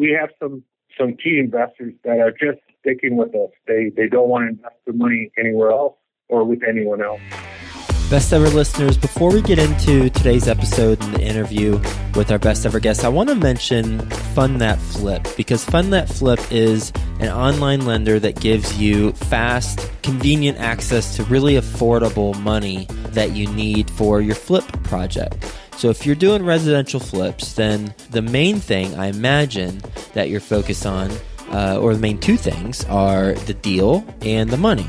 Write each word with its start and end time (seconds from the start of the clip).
we 0.00 0.16
have 0.18 0.30
some 0.40 0.64
some 0.98 1.14
key 1.22 1.38
investors 1.38 1.92
that 2.04 2.18
are 2.18 2.30
just 2.30 2.58
sticking 2.80 3.16
with 3.16 3.34
us. 3.34 3.50
They 3.66 3.92
they 3.94 4.08
don't 4.08 4.30
want 4.30 4.44
to 4.44 4.48
invest 4.48 4.76
their 4.86 4.94
money 4.94 5.30
anywhere 5.38 5.70
else 5.70 5.96
or 6.28 6.44
with 6.44 6.60
anyone 6.66 7.02
else. 7.02 7.20
Best 8.08 8.32
ever 8.32 8.48
listeners, 8.48 8.96
before 8.96 9.32
we 9.32 9.40
get 9.40 9.60
into 9.60 10.10
today's 10.10 10.48
episode 10.48 11.00
and 11.00 11.14
the 11.14 11.22
interview 11.22 11.78
with 12.16 12.32
our 12.32 12.40
best 12.40 12.66
ever 12.66 12.80
guest, 12.80 13.04
I 13.04 13.08
want 13.08 13.28
to 13.28 13.36
mention 13.36 14.00
Fund 14.34 14.60
That 14.60 14.78
Flip 14.78 15.24
because 15.36 15.64
Fund 15.64 15.92
That 15.92 16.08
Flip 16.08 16.40
is 16.50 16.92
an 17.20 17.28
online 17.28 17.84
lender 17.84 18.18
that 18.18 18.40
gives 18.40 18.76
you 18.80 19.12
fast, 19.12 19.88
convenient 20.02 20.58
access 20.58 21.14
to 21.16 21.24
really 21.24 21.54
affordable 21.54 22.36
money 22.40 22.86
that 23.10 23.30
you 23.32 23.46
need 23.52 23.88
for 23.90 24.20
your 24.20 24.34
flip 24.34 24.64
project. 24.82 25.46
So 25.80 25.88
if 25.88 26.04
you're 26.04 26.14
doing 26.14 26.44
residential 26.44 27.00
flips, 27.00 27.54
then 27.54 27.94
the 28.10 28.20
main 28.20 28.60
thing 28.60 28.94
I 28.96 29.06
imagine 29.06 29.80
that 30.12 30.28
you're 30.28 30.38
focused 30.38 30.84
on, 30.84 31.10
uh, 31.52 31.78
or 31.80 31.94
the 31.94 32.00
main 32.00 32.18
two 32.18 32.36
things, 32.36 32.84
are 32.84 33.32
the 33.32 33.54
deal 33.54 34.04
and 34.20 34.50
the 34.50 34.58
money. 34.58 34.86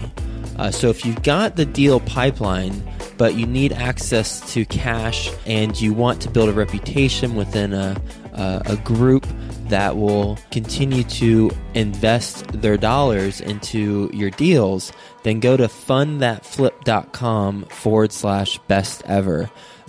Uh, 0.57 0.69
so 0.69 0.89
if 0.89 1.05
you've 1.05 1.23
got 1.23 1.55
the 1.55 1.65
deal 1.65 2.01
pipeline, 2.01 2.83
but 3.17 3.35
you 3.35 3.45
need 3.45 3.71
access 3.71 4.41
to 4.51 4.65
cash 4.65 5.31
and 5.45 5.79
you 5.79 5.93
want 5.93 6.21
to 6.23 6.29
build 6.29 6.49
a 6.49 6.51
reputation 6.51 7.35
within 7.35 7.71
a, 7.71 7.95
a, 8.33 8.61
a 8.65 8.75
group 8.75 9.25
that 9.69 9.95
will 9.95 10.37
continue 10.51 11.03
to 11.05 11.49
invest 11.73 12.45
their 12.51 12.75
dollars 12.75 13.39
into 13.39 14.09
your 14.11 14.29
deals, 14.31 14.91
then 15.23 15.39
go 15.39 15.55
to 15.55 15.69
fundthatflip.com 15.69 17.63
forward 17.63 18.11
slash 18.11 18.57
best 18.67 19.01
ever. 19.05 19.49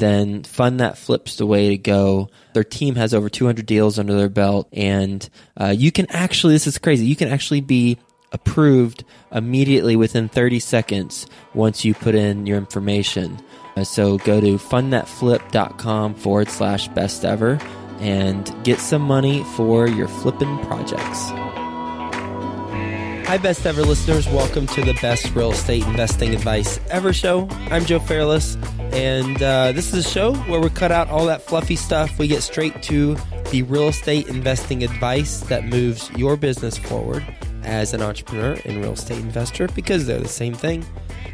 then 0.00 0.42
Fund 0.42 0.80
That 0.80 0.98
Flip's 0.98 1.36
the 1.36 1.46
way 1.46 1.68
to 1.68 1.78
go. 1.78 2.28
Their 2.54 2.64
team 2.64 2.96
has 2.96 3.14
over 3.14 3.28
200 3.28 3.64
deals 3.66 3.98
under 3.98 4.16
their 4.16 4.28
belt, 4.28 4.68
and 4.72 5.28
uh, 5.56 5.74
you 5.76 5.92
can 5.92 6.06
actually, 6.10 6.54
this 6.54 6.66
is 6.66 6.78
crazy, 6.78 7.06
you 7.06 7.16
can 7.16 7.28
actually 7.28 7.60
be 7.60 7.98
approved 8.32 9.04
immediately 9.32 9.96
within 9.96 10.28
30 10.28 10.60
seconds 10.60 11.26
once 11.54 11.84
you 11.84 11.94
put 11.94 12.14
in 12.14 12.46
your 12.46 12.58
information. 12.58 13.38
Uh, 13.76 13.84
so 13.84 14.18
go 14.18 14.40
to 14.40 14.56
fundthatflip.com 14.56 16.14
forward 16.14 16.48
slash 16.48 16.88
best 16.88 17.24
ever 17.24 17.58
and 18.00 18.54
get 18.64 18.78
some 18.78 19.02
money 19.02 19.44
for 19.56 19.86
your 19.86 20.08
flipping 20.08 20.58
projects. 20.64 21.30
Hi, 23.26 23.38
best 23.38 23.64
ever 23.64 23.82
listeners. 23.82 24.26
Welcome 24.28 24.66
to 24.68 24.82
the 24.82 24.94
best 24.94 25.32
real 25.36 25.52
estate 25.52 25.86
investing 25.86 26.34
advice 26.34 26.80
ever 26.90 27.12
show. 27.12 27.48
I'm 27.70 27.84
Joe 27.84 28.00
Fairless, 28.00 28.56
and 28.92 29.42
uh, 29.42 29.72
this 29.72 29.92
is 29.92 30.06
a 30.06 30.08
show 30.08 30.34
where 30.34 30.60
we 30.60 30.68
cut 30.70 30.90
out 30.90 31.08
all 31.08 31.26
that 31.26 31.42
fluffy 31.42 31.76
stuff. 31.76 32.18
We 32.18 32.28
get 32.28 32.42
straight 32.42 32.82
to 32.84 33.16
the 33.50 33.62
real 33.62 33.88
estate 33.88 34.28
investing 34.28 34.82
advice 34.82 35.40
that 35.40 35.64
moves 35.64 36.10
your 36.12 36.36
business 36.36 36.76
forward 36.76 37.24
as 37.62 37.94
an 37.94 38.02
entrepreneur 38.02 38.58
and 38.64 38.78
real 38.78 38.92
estate 38.92 39.18
investor 39.18 39.68
because 39.68 40.06
they're 40.06 40.18
the 40.18 40.28
same 40.28 40.54
thing. 40.54 40.84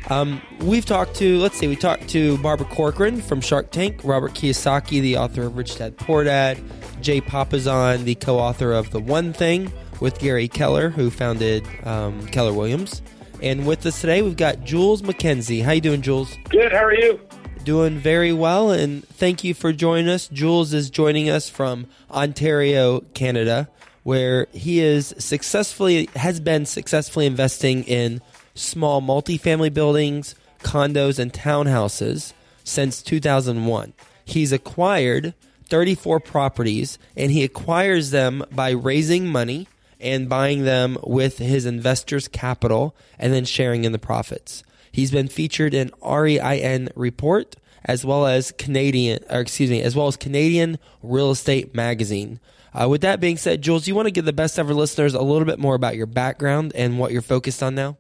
Um, 0.08 0.40
we've 0.60 0.84
talked 0.84 1.16
to, 1.16 1.38
let's 1.38 1.58
see, 1.58 1.66
we 1.66 1.76
talked 1.76 2.08
to 2.10 2.38
Barbara 2.38 2.66
Corcoran 2.66 3.20
from 3.20 3.40
Shark 3.40 3.70
Tank, 3.70 4.00
Robert 4.04 4.34
Kiyosaki, 4.34 5.00
the 5.00 5.16
author 5.16 5.42
of 5.42 5.56
Rich 5.56 5.78
Dad 5.78 5.96
Poor 5.96 6.24
Dad, 6.24 6.62
Jay 7.00 7.20
Papasan, 7.20 8.04
the 8.04 8.14
co 8.14 8.38
author 8.38 8.72
of 8.72 8.90
The 8.90 9.00
One 9.00 9.32
Thing 9.32 9.72
with 10.00 10.18
Gary 10.18 10.46
Keller, 10.46 10.90
who 10.90 11.10
founded 11.10 11.66
um, 11.84 12.26
Keller 12.28 12.52
Williams. 12.52 13.02
And 13.42 13.66
with 13.66 13.84
us 13.84 14.00
today, 14.00 14.22
we've 14.22 14.36
got 14.36 14.62
Jules 14.64 15.02
McKenzie. 15.02 15.62
How 15.62 15.72
you 15.72 15.80
doing, 15.80 16.02
Jules? 16.02 16.36
Good. 16.48 16.72
How 16.72 16.84
are 16.84 16.94
you? 16.94 17.20
Doing 17.66 17.98
very 17.98 18.32
well, 18.32 18.70
and 18.70 19.04
thank 19.08 19.42
you 19.42 19.52
for 19.52 19.72
joining 19.72 20.08
us. 20.08 20.28
Jules 20.28 20.72
is 20.72 20.88
joining 20.88 21.28
us 21.28 21.48
from 21.48 21.88
Ontario, 22.08 23.00
Canada, 23.12 23.68
where 24.04 24.46
he 24.52 24.78
is 24.78 25.12
successfully 25.18 26.08
has 26.14 26.38
been 26.38 26.64
successfully 26.64 27.26
investing 27.26 27.82
in 27.82 28.20
small 28.54 29.02
multifamily 29.02 29.74
buildings, 29.74 30.36
condos, 30.60 31.18
and 31.18 31.32
townhouses 31.32 32.34
since 32.62 33.02
2001. 33.02 33.94
He's 34.24 34.52
acquired 34.52 35.34
34 35.68 36.20
properties, 36.20 37.00
and 37.16 37.32
he 37.32 37.42
acquires 37.42 38.12
them 38.12 38.44
by 38.52 38.70
raising 38.70 39.26
money 39.26 39.66
and 40.00 40.28
buying 40.28 40.62
them 40.62 40.98
with 41.02 41.38
his 41.38 41.66
investors' 41.66 42.28
capital 42.28 42.94
and 43.18 43.32
then 43.32 43.44
sharing 43.44 43.82
in 43.82 43.90
the 43.90 43.98
profits. 43.98 44.62
He's 44.96 45.10
been 45.10 45.28
featured 45.28 45.74
in 45.74 45.90
REIN 46.02 46.88
Report 46.96 47.54
as 47.84 48.02
well 48.02 48.24
as 48.24 48.50
Canadian, 48.52 49.22
or 49.28 49.40
excuse 49.40 49.68
me, 49.68 49.82
as 49.82 49.94
well 49.94 50.06
as 50.06 50.16
Canadian 50.16 50.78
Real 51.02 51.30
Estate 51.30 51.74
Magazine. 51.74 52.40
Uh, 52.72 52.88
with 52.88 53.02
that 53.02 53.20
being 53.20 53.36
said, 53.36 53.60
Jules, 53.60 53.86
you 53.86 53.94
want 53.94 54.06
to 54.06 54.10
give 54.10 54.24
the 54.24 54.32
best 54.32 54.58
ever 54.58 54.72
listeners 54.72 55.12
a 55.12 55.20
little 55.20 55.44
bit 55.44 55.58
more 55.58 55.74
about 55.74 55.96
your 55.96 56.06
background 56.06 56.72
and 56.74 56.98
what 56.98 57.12
you're 57.12 57.20
focused 57.20 57.62
on 57.62 57.74
now? 57.74 57.98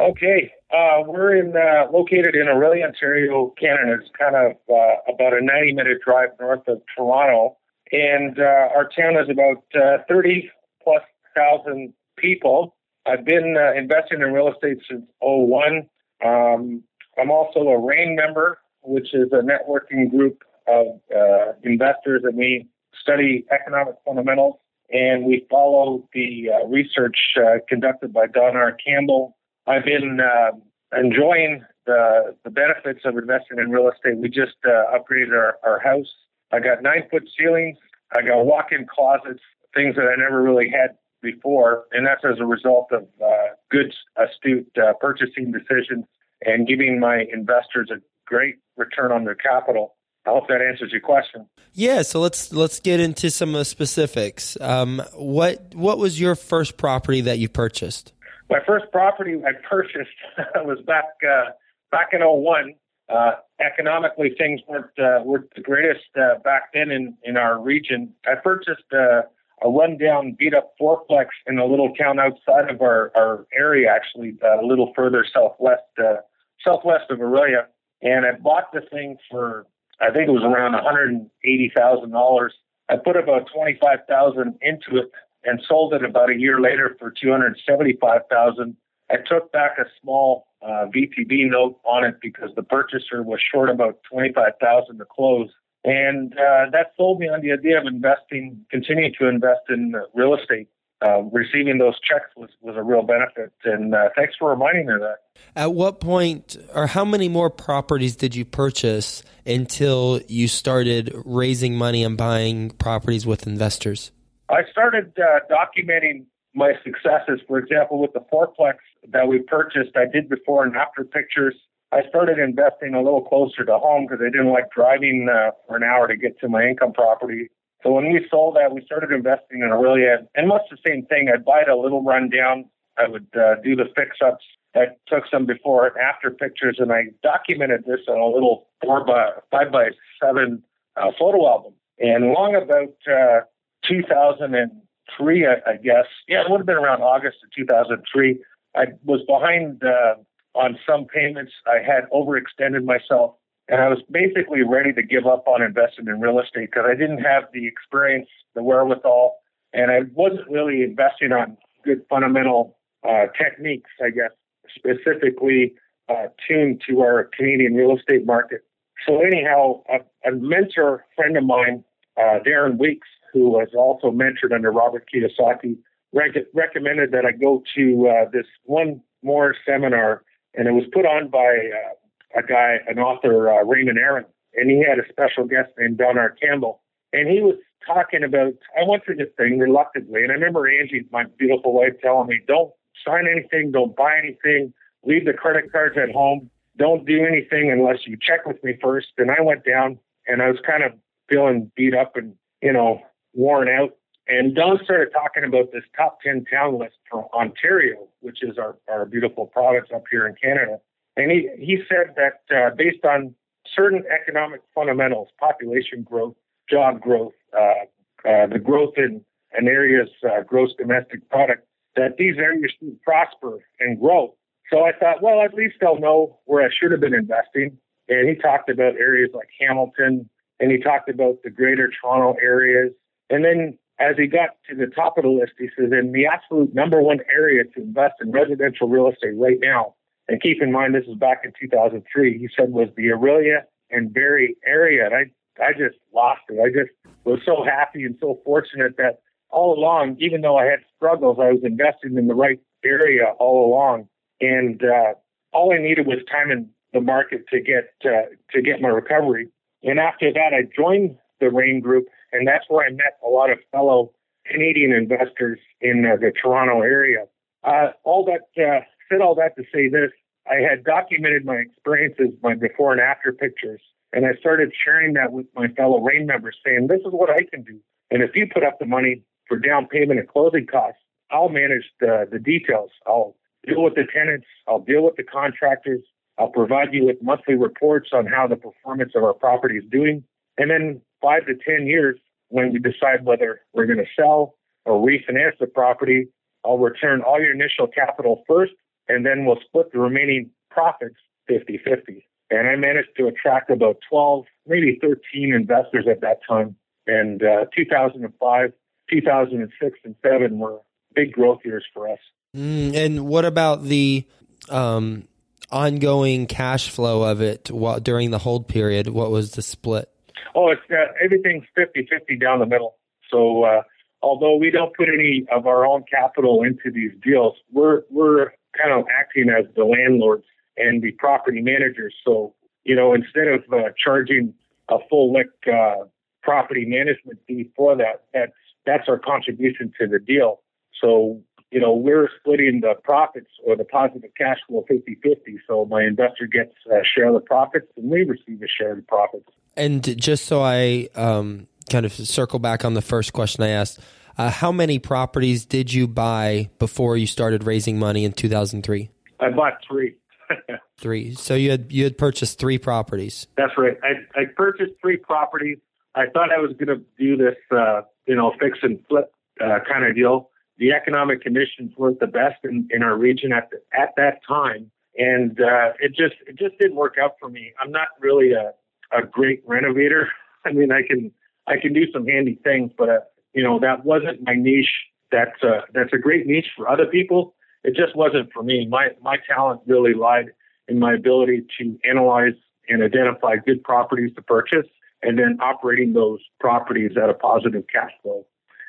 Okay. 0.00 0.50
Uh, 0.72 1.02
we're 1.06 1.36
in 1.36 1.54
uh, 1.54 1.92
located 1.92 2.34
in 2.34 2.46
Orillia, 2.46 2.86
Ontario, 2.86 3.52
Canada. 3.60 3.98
It's 4.00 4.10
kind 4.18 4.34
of 4.34 4.52
uh, 4.74 5.12
about 5.12 5.34
a 5.34 5.44
90 5.44 5.74
minute 5.74 5.98
drive 6.02 6.30
north 6.40 6.66
of 6.68 6.80
Toronto. 6.96 7.58
And 7.92 8.38
uh, 8.38 8.74
our 8.74 8.88
town 8.96 9.18
is 9.18 9.28
about 9.28 9.62
uh, 9.74 10.02
30 10.08 10.50
plus 10.82 11.02
thousand 11.36 11.92
people. 12.16 12.76
I've 13.04 13.26
been 13.26 13.58
investing 13.76 14.22
in 14.22 14.32
real 14.32 14.50
estate 14.50 14.78
since 14.88 15.04
01. 15.20 15.86
Um, 16.24 16.82
I'm 17.18 17.30
also 17.30 17.60
a 17.60 17.78
REIN 17.78 18.16
member, 18.16 18.58
which 18.82 19.14
is 19.14 19.28
a 19.32 19.42
networking 19.42 20.10
group 20.10 20.42
of 20.66 21.00
uh, 21.14 21.52
investors, 21.62 22.22
and 22.24 22.36
we 22.36 22.68
study 23.00 23.44
economic 23.50 23.94
fundamentals 24.04 24.56
and 24.90 25.24
we 25.24 25.46
follow 25.50 26.08
the 26.12 26.50
uh, 26.50 26.66
research 26.66 27.16
uh, 27.36 27.58
conducted 27.68 28.12
by 28.12 28.26
Don 28.26 28.56
R. 28.56 28.76
Campbell. 28.86 29.36
I've 29.66 29.84
been 29.84 30.20
uh, 30.20 30.52
enjoying 30.98 31.64
the, 31.86 32.36
the 32.44 32.50
benefits 32.50 33.00
of 33.04 33.16
investing 33.16 33.58
in 33.58 33.70
real 33.70 33.90
estate. 33.90 34.18
We 34.18 34.28
just 34.28 34.56
uh, 34.64 34.96
upgraded 34.96 35.32
our, 35.32 35.56
our 35.64 35.80
house. 35.80 36.12
I 36.52 36.60
got 36.60 36.82
nine 36.82 37.04
foot 37.10 37.28
ceilings. 37.38 37.78
I 38.14 38.22
got 38.22 38.44
walk 38.44 38.66
in 38.70 38.86
closets, 38.86 39.42
things 39.74 39.96
that 39.96 40.06
I 40.06 40.16
never 40.16 40.42
really 40.42 40.68
had 40.68 40.96
before, 41.24 41.84
and 41.90 42.06
that's 42.06 42.24
as 42.24 42.38
a 42.38 42.44
result 42.44 42.92
of 42.92 43.02
uh, 43.20 43.26
good, 43.70 43.92
astute 44.16 44.70
uh, 44.76 44.92
purchasing 45.00 45.50
decisions 45.50 46.04
and 46.42 46.68
giving 46.68 47.00
my 47.00 47.24
investors 47.32 47.90
a 47.90 47.96
great 48.26 48.56
return 48.76 49.10
on 49.10 49.24
their 49.24 49.34
capital. 49.34 49.96
I 50.26 50.30
hope 50.30 50.48
that 50.48 50.62
answers 50.62 50.90
your 50.90 51.00
question. 51.00 51.46
Yeah, 51.72 52.02
so 52.02 52.20
let's 52.20 52.52
let's 52.52 52.80
get 52.80 53.00
into 53.00 53.30
some 53.30 53.50
of 53.50 53.58
the 53.58 53.64
specifics. 53.64 54.56
Um, 54.60 55.02
what 55.14 55.74
what 55.74 55.98
was 55.98 56.18
your 56.20 56.34
first 56.34 56.76
property 56.76 57.20
that 57.22 57.38
you 57.38 57.48
purchased? 57.48 58.12
My 58.48 58.60
first 58.66 58.86
property 58.92 59.34
I 59.44 59.52
purchased 59.68 60.16
was 60.56 60.78
back 60.86 61.04
uh, 61.28 61.50
back 61.90 62.08
in 62.12 62.20
01. 62.20 62.74
Uh, 63.06 63.32
economically, 63.60 64.34
things 64.38 64.60
weren't 64.66 64.98
uh, 64.98 65.22
weren't 65.24 65.52
the 65.54 65.60
greatest 65.60 66.04
uh, 66.16 66.38
back 66.42 66.72
then 66.72 66.90
in 66.90 67.16
in 67.22 67.36
our 67.36 67.60
region. 67.60 68.14
I 68.26 68.36
purchased 68.42 68.90
uh, 68.92 69.22
a 69.62 69.68
rundown, 69.68 70.36
beat 70.38 70.54
up 70.54 70.72
fourplex 70.80 71.26
in 71.46 71.58
a 71.58 71.64
little 71.64 71.94
town 71.94 72.18
outside 72.18 72.70
of 72.70 72.80
our, 72.80 73.12
our 73.16 73.46
area, 73.56 73.90
actually, 73.90 74.36
uh, 74.42 74.60
a 74.60 74.66
little 74.66 74.92
further 74.94 75.24
southwest, 75.32 75.82
uh, 75.98 76.16
southwest 76.62 77.10
of 77.10 77.18
Orillia. 77.18 77.66
And 78.02 78.26
I 78.26 78.32
bought 78.32 78.72
the 78.72 78.82
thing 78.92 79.16
for, 79.30 79.66
I 80.00 80.10
think 80.10 80.28
it 80.28 80.32
was 80.32 80.42
around 80.42 80.74
$180,000. 80.74 82.48
I 82.90 82.96
put 82.96 83.16
about 83.16 83.48
25000 83.54 84.58
into 84.60 85.02
it 85.02 85.10
and 85.44 85.60
sold 85.66 85.94
it 85.94 86.04
about 86.04 86.30
a 86.30 86.36
year 86.36 86.60
later 86.60 86.96
for 86.98 87.10
275000 87.10 88.76
I 89.10 89.16
took 89.16 89.52
back 89.52 89.78
a 89.78 89.84
small 90.00 90.46
uh, 90.62 90.86
VTB 90.94 91.50
note 91.50 91.78
on 91.84 92.04
it 92.04 92.16
because 92.22 92.50
the 92.56 92.62
purchaser 92.62 93.22
was 93.22 93.40
short 93.40 93.68
about 93.68 93.98
25000 94.10 94.98
to 94.98 95.04
close. 95.04 95.50
And 95.84 96.32
uh, 96.32 96.70
that 96.72 96.92
sold 96.96 97.20
me 97.20 97.28
on 97.28 97.42
the 97.42 97.52
idea 97.52 97.78
of 97.78 97.86
investing, 97.86 98.64
continuing 98.70 99.12
to 99.20 99.28
invest 99.28 99.60
in 99.68 99.94
real 100.14 100.34
estate. 100.34 100.68
Uh, 101.04 101.20
receiving 101.32 101.76
those 101.76 101.98
checks 102.00 102.30
was, 102.34 102.48
was 102.62 102.76
a 102.76 102.82
real 102.82 103.02
benefit. 103.02 103.52
And 103.64 103.94
uh, 103.94 104.08
thanks 104.16 104.34
for 104.38 104.48
reminding 104.48 104.86
me 104.86 104.94
of 104.94 105.00
that. 105.00 105.16
At 105.54 105.74
what 105.74 106.00
point, 106.00 106.56
or 106.74 106.86
how 106.86 107.04
many 107.04 107.28
more 107.28 107.50
properties 107.50 108.16
did 108.16 108.34
you 108.34 108.46
purchase 108.46 109.22
until 109.44 110.20
you 110.28 110.48
started 110.48 111.12
raising 111.26 111.74
money 111.74 112.02
and 112.02 112.16
buying 112.16 112.70
properties 112.70 113.26
with 113.26 113.46
investors? 113.46 114.12
I 114.48 114.62
started 114.70 115.12
uh, 115.18 115.40
documenting 115.50 116.24
my 116.54 116.72
successes. 116.82 117.40
For 117.46 117.58
example, 117.58 118.00
with 118.00 118.14
the 118.14 118.24
fourplex 118.32 118.76
that 119.10 119.28
we 119.28 119.40
purchased, 119.40 119.96
I 119.96 120.06
did 120.10 120.30
before 120.30 120.64
and 120.64 120.74
after 120.76 121.04
pictures. 121.04 121.54
I 121.94 122.02
started 122.08 122.40
investing 122.40 122.94
a 122.94 123.02
little 123.02 123.22
closer 123.22 123.64
to 123.64 123.78
home 123.78 124.06
because 124.06 124.20
I 124.20 124.28
didn't 124.28 124.52
like 124.52 124.68
driving 124.74 125.28
uh, 125.32 125.52
for 125.68 125.76
an 125.76 125.84
hour 125.84 126.08
to 126.08 126.16
get 126.16 126.40
to 126.40 126.48
my 126.48 126.64
income 126.64 126.92
property. 126.92 127.50
So 127.84 127.92
when 127.92 128.12
we 128.12 128.26
sold 128.28 128.56
that, 128.56 128.74
we 128.74 128.84
started 128.84 129.12
investing 129.12 129.60
in 129.60 129.68
Orillia, 129.68 130.26
and 130.34 130.48
much 130.48 130.62
the 130.70 130.78
same 130.84 131.06
thing. 131.06 131.30
I'd 131.32 131.44
buy 131.44 131.60
it 131.60 131.68
a 131.68 131.76
little 131.76 132.02
rundown. 132.02 132.64
I 132.98 133.06
would 133.06 133.28
uh, 133.36 133.56
do 133.62 133.76
the 133.76 133.84
fix-ups. 133.94 134.44
I 134.74 134.86
took 135.06 135.24
some 135.30 135.46
before 135.46 135.86
and 135.86 135.96
after 135.98 136.32
pictures, 136.32 136.78
and 136.80 136.90
I 136.90 137.04
documented 137.22 137.84
this 137.84 138.00
on 138.08 138.18
a 138.18 138.26
little 138.26 138.66
four 138.82 139.04
by 139.04 139.30
five 139.52 139.70
by 139.70 139.90
seven 140.20 140.64
uh, 140.96 141.12
photo 141.16 141.46
album. 141.46 141.74
And 142.00 142.32
long 142.32 142.56
about 142.56 142.94
uh, 143.06 143.42
2003, 143.88 145.46
I, 145.46 145.70
I 145.70 145.76
guess, 145.76 146.06
yeah, 146.26 146.40
it 146.40 146.50
would 146.50 146.58
have 146.58 146.66
been 146.66 146.76
around 146.76 147.02
August 147.02 147.36
of 147.44 147.50
2003. 147.54 148.42
I 148.74 148.86
was 149.04 149.20
behind 149.28 149.84
uh, 149.84 150.14
on 150.54 150.78
some 150.86 151.06
payments. 151.06 151.52
I 151.66 151.78
had 151.84 152.08
overextended 152.12 152.84
myself, 152.84 153.34
and 153.68 153.80
I 153.80 153.88
was 153.88 153.98
basically 154.10 154.62
ready 154.62 154.92
to 154.92 155.02
give 155.02 155.26
up 155.26 155.46
on 155.46 155.62
investing 155.62 156.06
in 156.06 156.20
real 156.20 156.40
estate 156.40 156.70
because 156.70 156.86
I 156.86 156.94
didn't 156.94 157.18
have 157.18 157.44
the 157.52 157.66
experience, 157.66 158.28
the 158.54 158.62
wherewithal, 158.62 159.36
and 159.72 159.90
I 159.90 160.00
wasn't 160.14 160.48
really 160.48 160.82
investing 160.82 161.32
on 161.32 161.56
good 161.84 162.02
fundamental 162.08 162.76
uh, 163.06 163.26
techniques, 163.36 163.90
I 164.02 164.10
guess, 164.10 164.30
specifically 164.74 165.74
uh, 166.08 166.26
tuned 166.46 166.82
to 166.88 167.00
our 167.00 167.30
Canadian 167.36 167.74
real 167.74 167.96
estate 167.96 168.26
market. 168.26 168.62
So 169.06 169.20
anyhow, 169.20 169.82
a, 169.88 170.28
a 170.28 170.32
mentor 170.32 171.04
friend 171.16 171.36
of 171.36 171.44
mine, 171.44 171.84
uh, 172.16 172.38
Darren 172.46 172.78
Weeks, 172.78 173.08
who 173.32 173.50
was 173.50 173.68
also 173.76 174.10
mentored 174.10 174.54
under 174.54 174.70
Robert 174.70 175.08
Kiyosaki, 175.12 175.76
rec- 176.12 176.46
recommended 176.54 177.10
that 177.12 177.24
I 177.26 177.32
go 177.32 177.62
to 177.76 178.08
uh, 178.08 178.30
this 178.32 178.46
one 178.64 179.00
more 179.22 179.54
seminar, 179.66 180.22
and 180.56 180.68
it 180.68 180.72
was 180.72 180.84
put 180.92 181.06
on 181.06 181.28
by 181.28 181.38
uh, 181.48 182.38
a 182.38 182.42
guy, 182.42 182.78
an 182.86 182.98
author, 182.98 183.50
uh, 183.50 183.64
Raymond 183.64 183.98
Aaron, 183.98 184.24
and 184.54 184.70
he 184.70 184.84
had 184.86 184.98
a 184.98 185.08
special 185.08 185.44
guest 185.44 185.70
named 185.78 185.98
Don 185.98 186.18
R. 186.18 186.30
Campbell, 186.30 186.82
and 187.12 187.28
he 187.28 187.40
was 187.40 187.56
talking 187.86 188.24
about. 188.24 188.54
I 188.78 188.88
went 188.88 189.04
through 189.04 189.16
this 189.16 189.32
thing 189.36 189.58
reluctantly, 189.58 190.22
and 190.22 190.30
I 190.30 190.34
remember 190.34 190.68
Angie, 190.68 191.06
my 191.12 191.24
beautiful 191.38 191.72
wife, 191.72 191.94
telling 192.02 192.28
me, 192.28 192.40
"Don't 192.46 192.72
sign 193.04 193.26
anything, 193.26 193.72
don't 193.72 193.96
buy 193.96 194.16
anything, 194.18 194.72
leave 195.04 195.24
the 195.24 195.32
credit 195.32 195.70
cards 195.70 195.96
at 195.98 196.10
home, 196.12 196.50
don't 196.76 197.06
do 197.06 197.24
anything 197.24 197.70
unless 197.70 198.06
you 198.06 198.16
check 198.20 198.46
with 198.46 198.62
me 198.64 198.74
first. 198.82 199.08
And 199.18 199.30
I 199.30 199.40
went 199.40 199.64
down, 199.64 199.98
and 200.26 200.42
I 200.42 200.50
was 200.50 200.58
kind 200.66 200.82
of 200.82 200.92
feeling 201.28 201.70
beat 201.76 201.94
up 201.94 202.16
and 202.16 202.34
you 202.62 202.72
know 202.72 203.00
worn 203.32 203.68
out. 203.68 203.96
And 204.26 204.54
Don 204.54 204.78
started 204.84 205.10
talking 205.12 205.44
about 205.44 205.72
this 205.72 205.84
top 205.96 206.20
10 206.22 206.46
town 206.50 206.78
list 206.78 206.96
for 207.10 207.28
Ontario, 207.34 208.08
which 208.20 208.42
is 208.42 208.58
our, 208.58 208.76
our 208.88 209.04
beautiful 209.04 209.46
province 209.46 209.88
up 209.94 210.04
here 210.10 210.26
in 210.26 210.34
Canada. 210.42 210.78
And 211.16 211.30
he, 211.30 211.48
he 211.58 211.78
said 211.88 212.14
that 212.16 212.54
uh, 212.54 212.74
based 212.74 213.04
on 213.04 213.34
certain 213.74 214.04
economic 214.10 214.62
fundamentals, 214.74 215.28
population 215.38 216.02
growth, 216.02 216.34
job 216.70 217.00
growth, 217.00 217.34
uh, 217.56 217.84
uh, 218.28 218.46
the 218.46 218.58
growth 218.58 218.94
in 218.96 219.22
an 219.52 219.68
area's 219.68 220.08
uh, 220.24 220.42
gross 220.42 220.70
domestic 220.78 221.28
product, 221.28 221.66
that 221.96 222.16
these 222.16 222.36
areas 222.38 222.72
should 222.78 223.00
prosper 223.02 223.58
and 223.78 224.00
grow. 224.00 224.34
So 224.72 224.84
I 224.84 224.92
thought, 224.92 225.22
well, 225.22 225.42
at 225.42 225.54
least 225.54 225.76
I'll 225.82 226.00
know 226.00 226.38
where 226.46 226.64
I 226.64 226.70
should 226.72 226.90
have 226.90 227.00
been 227.00 227.14
investing. 227.14 227.76
And 228.08 228.28
he 228.28 228.34
talked 228.34 228.70
about 228.70 228.96
areas 228.96 229.30
like 229.34 229.48
Hamilton, 229.60 230.28
and 230.58 230.70
he 230.70 230.78
talked 230.78 231.08
about 231.08 231.36
the 231.44 231.50
greater 231.50 231.90
Toronto 232.00 232.36
areas. 232.40 232.92
And 233.30 233.44
then 233.44 233.78
as 233.98 234.16
he 234.16 234.26
got 234.26 234.50
to 234.68 234.74
the 234.74 234.86
top 234.86 235.18
of 235.18 235.24
the 235.24 235.30
list, 235.30 235.52
he 235.58 235.68
says, 235.78 235.90
in 235.92 236.12
the 236.12 236.26
absolute 236.26 236.74
number 236.74 237.00
one 237.00 237.20
area 237.32 237.64
to 237.64 237.82
invest 237.82 238.14
in 238.20 238.32
residential 238.32 238.88
real 238.88 239.08
estate 239.08 239.36
right 239.36 239.58
now, 239.60 239.94
and 240.28 240.40
keep 240.40 240.62
in 240.62 240.72
mind 240.72 240.94
this 240.94 241.04
is 241.06 241.16
back 241.16 241.42
in 241.44 241.52
2003, 241.60 242.38
he 242.38 242.48
said 242.56 242.72
was 242.72 242.88
the 242.96 243.08
Orillia 243.08 243.62
and 243.90 244.12
Barrie 244.12 244.56
area. 244.66 245.06
And 245.06 245.14
I, 245.14 245.62
I 245.62 245.72
just 245.72 245.98
lost 246.14 246.40
it. 246.48 246.58
I 246.60 246.68
just 246.68 246.90
was 247.24 247.40
so 247.44 247.64
happy 247.64 248.04
and 248.04 248.16
so 248.20 248.40
fortunate 248.44 248.96
that 248.96 249.20
all 249.50 249.78
along, 249.78 250.16
even 250.18 250.40
though 250.40 250.56
I 250.56 250.64
had 250.64 250.80
struggles, 250.96 251.38
I 251.40 251.52
was 251.52 251.60
investing 251.62 252.16
in 252.16 252.26
the 252.26 252.34
right 252.34 252.58
area 252.84 253.26
all 253.38 253.66
along. 253.66 254.08
And 254.40 254.82
uh, 254.82 255.14
all 255.52 255.72
I 255.72 255.78
needed 255.78 256.06
was 256.06 256.18
time 256.30 256.50
in 256.50 256.68
the 256.92 257.00
market 257.00 257.46
to 257.52 257.60
get 257.60 257.92
uh, 258.04 258.28
to 258.52 258.62
get 258.62 258.80
my 258.80 258.88
recovery. 258.88 259.48
And 259.82 259.98
after 259.98 260.32
that, 260.32 260.52
I 260.52 260.62
joined 260.74 261.16
the 261.40 261.50
REIN 261.50 261.80
Group, 261.80 262.06
and 262.34 262.46
that's 262.46 262.64
where 262.68 262.86
I 262.86 262.90
met 262.90 263.18
a 263.24 263.28
lot 263.28 263.50
of 263.50 263.58
fellow 263.72 264.12
Canadian 264.46 264.92
investors 264.92 265.58
in 265.80 266.04
uh, 266.04 266.16
the 266.16 266.30
Toronto 266.30 266.82
area. 266.82 267.24
Uh, 267.62 267.92
all 268.04 268.24
that 268.26 268.42
uh, 268.62 268.80
said, 269.08 269.22
all 269.22 269.34
that 269.36 269.56
to 269.56 269.64
say 269.72 269.88
this: 269.88 270.10
I 270.46 270.56
had 270.56 270.84
documented 270.84 271.46
my 271.46 271.56
experiences, 271.56 272.36
my 272.42 272.54
before 272.54 272.92
and 272.92 273.00
after 273.00 273.32
pictures, 273.32 273.80
and 274.12 274.26
I 274.26 274.34
started 274.38 274.72
sharing 274.84 275.14
that 275.14 275.32
with 275.32 275.46
my 275.54 275.68
fellow 275.68 276.02
REIN 276.02 276.26
members, 276.26 276.56
saying, 276.64 276.88
"This 276.88 277.00
is 277.00 277.12
what 277.12 277.30
I 277.30 277.44
can 277.50 277.62
do." 277.62 277.80
And 278.10 278.22
if 278.22 278.36
you 278.36 278.46
put 278.52 278.62
up 278.62 278.78
the 278.78 278.86
money, 278.86 279.22
for 279.48 279.58
down 279.58 279.86
payment 279.86 280.20
and 280.20 280.28
closing 280.28 280.66
costs. 280.66 281.00
I'll 281.30 281.48
manage 281.48 281.84
the, 282.00 282.26
the 282.30 282.38
details. 282.38 282.90
I'll 283.06 283.36
deal 283.66 283.82
with 283.82 283.94
the 283.94 284.04
tenants. 284.12 284.46
I'll 284.68 284.80
deal 284.80 285.04
with 285.04 285.16
the 285.16 285.24
contractors. 285.24 286.00
I'll 286.38 286.50
provide 286.50 286.92
you 286.92 287.06
with 287.06 287.22
monthly 287.22 287.54
reports 287.54 288.10
on 288.12 288.26
how 288.26 288.46
the 288.46 288.56
performance 288.56 289.12
of 289.14 289.22
our 289.22 289.34
property 289.34 289.76
is 289.76 289.84
doing. 289.90 290.24
And 290.58 290.70
then 290.70 291.00
five 291.22 291.46
to 291.46 291.54
10 291.54 291.86
years, 291.86 292.18
when 292.54 292.72
we 292.72 292.78
decide 292.78 293.24
whether 293.24 293.60
we're 293.72 293.86
going 293.86 293.98
to 293.98 294.06
sell 294.16 294.54
or 294.84 295.04
refinance 295.04 295.58
the 295.58 295.66
property, 295.66 296.28
I'll 296.64 296.78
return 296.78 297.20
all 297.20 297.40
your 297.40 297.52
initial 297.52 297.88
capital 297.88 298.44
first, 298.46 298.74
and 299.08 299.26
then 299.26 299.44
we'll 299.44 299.58
split 299.66 299.90
the 299.92 299.98
remaining 299.98 300.50
profits 300.70 301.16
50 301.48 301.80
50. 301.84 302.24
And 302.50 302.68
I 302.68 302.76
managed 302.76 303.08
to 303.16 303.26
attract 303.26 303.70
about 303.70 303.96
12, 304.08 304.44
maybe 304.68 305.00
13 305.02 305.52
investors 305.52 306.06
at 306.08 306.20
that 306.20 306.38
time. 306.48 306.76
And 307.08 307.42
uh, 307.42 307.64
2005, 307.76 308.72
2006 309.10 309.98
and 310.04 310.14
7 310.24 310.58
were 310.60 310.78
big 311.12 311.32
growth 311.32 311.58
years 311.64 311.84
for 311.92 312.08
us. 312.08 312.20
Mm, 312.56 312.94
and 312.94 313.26
what 313.26 313.44
about 313.44 313.82
the 313.82 314.24
um, 314.68 315.26
ongoing 315.72 316.46
cash 316.46 316.88
flow 316.88 317.24
of 317.28 317.40
it 317.40 317.68
while, 317.72 317.98
during 317.98 318.30
the 318.30 318.38
hold 318.38 318.68
period? 318.68 319.08
What 319.08 319.32
was 319.32 319.52
the 319.52 319.62
split? 319.62 320.08
Oh, 320.54 320.70
it's 320.70 320.82
uh, 320.90 321.12
everything's 321.22 321.64
50 321.74 322.06
50 322.10 322.36
down 322.36 322.60
the 322.60 322.66
middle. 322.66 322.96
So, 323.30 323.64
uh, 323.64 323.82
although 324.22 324.56
we 324.56 324.70
don't 324.70 324.94
put 324.96 325.08
any 325.08 325.46
of 325.50 325.66
our 325.66 325.86
own 325.86 326.04
capital 326.10 326.62
into 326.62 326.90
these 326.92 327.12
deals, 327.22 327.54
we're, 327.72 328.02
we're 328.10 328.52
kind 328.76 328.92
of 328.92 329.06
acting 329.18 329.48
as 329.48 329.66
the 329.76 329.84
landlords 329.84 330.44
and 330.76 331.02
the 331.02 331.12
property 331.12 331.60
managers. 331.60 332.14
So, 332.24 332.54
you 332.84 332.94
know, 332.94 333.14
instead 333.14 333.48
of 333.48 333.64
uh, 333.72 333.90
charging 334.02 334.54
a 334.88 334.98
full 335.08 335.32
lick 335.32 335.48
uh, 335.72 336.04
property 336.42 336.84
management 336.84 337.38
fee 337.46 337.70
for 337.76 337.96
that, 337.96 338.24
that's 338.32 338.52
that's 338.86 339.08
our 339.08 339.18
contribution 339.18 339.92
to 339.98 340.06
the 340.06 340.18
deal. 340.18 340.60
So, 341.00 341.40
you 341.70 341.80
know, 341.80 341.94
we're 341.94 342.28
splitting 342.40 342.80
the 342.82 342.94
profits 343.02 343.50
or 343.66 343.76
the 343.76 343.84
positive 343.84 344.30
cash 344.36 344.58
flow 344.68 344.84
50 344.86 345.18
50. 345.22 345.58
So 345.66 345.86
my 345.86 346.02
investor 346.02 346.46
gets 346.46 346.74
a 346.90 347.02
share 347.04 347.28
of 347.28 347.34
the 347.34 347.40
profits 347.40 347.86
and 347.96 348.10
we 348.10 348.24
receive 348.24 348.62
a 348.62 348.68
share 348.68 348.92
of 348.92 348.98
the 348.98 349.02
profits. 349.02 349.48
And 349.76 350.02
just 350.20 350.46
so 350.46 350.62
I 350.62 351.08
um, 351.14 351.66
kind 351.90 352.06
of 352.06 352.12
circle 352.12 352.58
back 352.58 352.84
on 352.84 352.94
the 352.94 353.02
first 353.02 353.32
question 353.32 353.64
I 353.64 353.68
asked, 353.68 354.00
uh, 354.36 354.50
how 354.50 354.72
many 354.72 354.98
properties 354.98 355.64
did 355.64 355.92
you 355.92 356.08
buy 356.08 356.70
before 356.78 357.16
you 357.16 357.26
started 357.26 357.64
raising 357.64 357.98
money 357.98 358.24
in 358.24 358.32
2003? 358.32 359.10
I 359.40 359.50
bought 359.50 359.74
three. 359.86 360.16
three. 360.98 361.34
So 361.34 361.54
you 361.54 361.70
had 361.70 361.92
you 361.92 362.04
had 362.04 362.18
purchased 362.18 362.58
three 362.58 362.78
properties. 362.78 363.46
That's 363.56 363.72
right. 363.78 363.96
I, 364.02 364.40
I 364.40 364.44
purchased 364.56 364.92
three 365.00 365.16
properties. 365.16 365.78
I 366.14 366.26
thought 366.32 366.52
I 366.52 366.60
was 366.60 366.72
going 366.72 366.98
to 366.98 367.04
do 367.18 367.36
this 367.36 367.56
uh, 367.76 368.02
you 368.26 368.34
know, 368.34 368.52
fix 368.60 368.78
and 368.82 368.98
flip 369.08 369.32
uh, 369.60 369.78
kind 369.88 370.04
of 370.04 370.14
deal. 370.14 370.50
The 370.78 370.92
economic 370.92 371.42
conditions 371.42 371.92
weren't 371.96 372.20
the 372.20 372.26
best 372.26 372.56
in, 372.64 372.88
in 372.90 373.02
our 373.02 373.16
region 373.16 373.52
at 373.52 373.70
the, 373.70 373.78
at 373.96 374.10
that 374.16 374.40
time, 374.46 374.90
and 375.16 375.52
uh, 375.60 375.92
it 376.00 376.08
just 376.08 376.34
it 376.48 376.58
just 376.58 376.76
didn't 376.80 376.96
work 376.96 377.14
out 377.22 377.32
for 377.38 377.48
me. 377.48 377.72
I'm 377.80 377.92
not 377.92 378.08
really 378.20 378.52
a, 378.52 378.72
a 379.16 379.26
great 379.26 379.62
renovator. 379.66 380.28
I 380.64 380.72
mean, 380.72 380.90
I 380.92 381.02
can 381.06 381.30
I 381.66 381.74
can 381.80 381.92
do 381.92 382.10
some 382.12 382.26
handy 382.26 382.58
things, 382.62 382.92
but 382.96 383.08
uh, 383.08 383.18
you 383.52 383.62
know 383.62 383.78
that 383.80 384.04
wasn't 384.04 384.42
my 384.42 384.54
niche. 384.54 384.92
That's 385.32 385.62
a, 385.62 385.80
that's 385.92 386.12
a 386.12 386.18
great 386.18 386.46
niche 386.46 386.68
for 386.76 386.88
other 386.88 387.06
people. 387.06 387.54
It 387.82 387.96
just 387.96 388.14
wasn't 388.16 388.52
for 388.52 388.62
me. 388.62 388.86
My 388.88 389.08
my 389.22 389.36
talent 389.48 389.82
really 389.86 390.14
lied 390.14 390.46
in 390.88 390.98
my 390.98 391.14
ability 391.14 391.64
to 391.78 391.98
analyze 392.08 392.54
and 392.88 393.02
identify 393.02 393.56
good 393.56 393.82
properties 393.82 394.34
to 394.36 394.42
purchase 394.42 394.86
and 395.22 395.38
then 395.38 395.58
operating 395.60 396.12
those 396.12 396.40
properties 396.60 397.12
at 397.20 397.30
a 397.30 397.34
positive 397.34 397.84
cash 397.92 398.10
flow. 398.22 398.46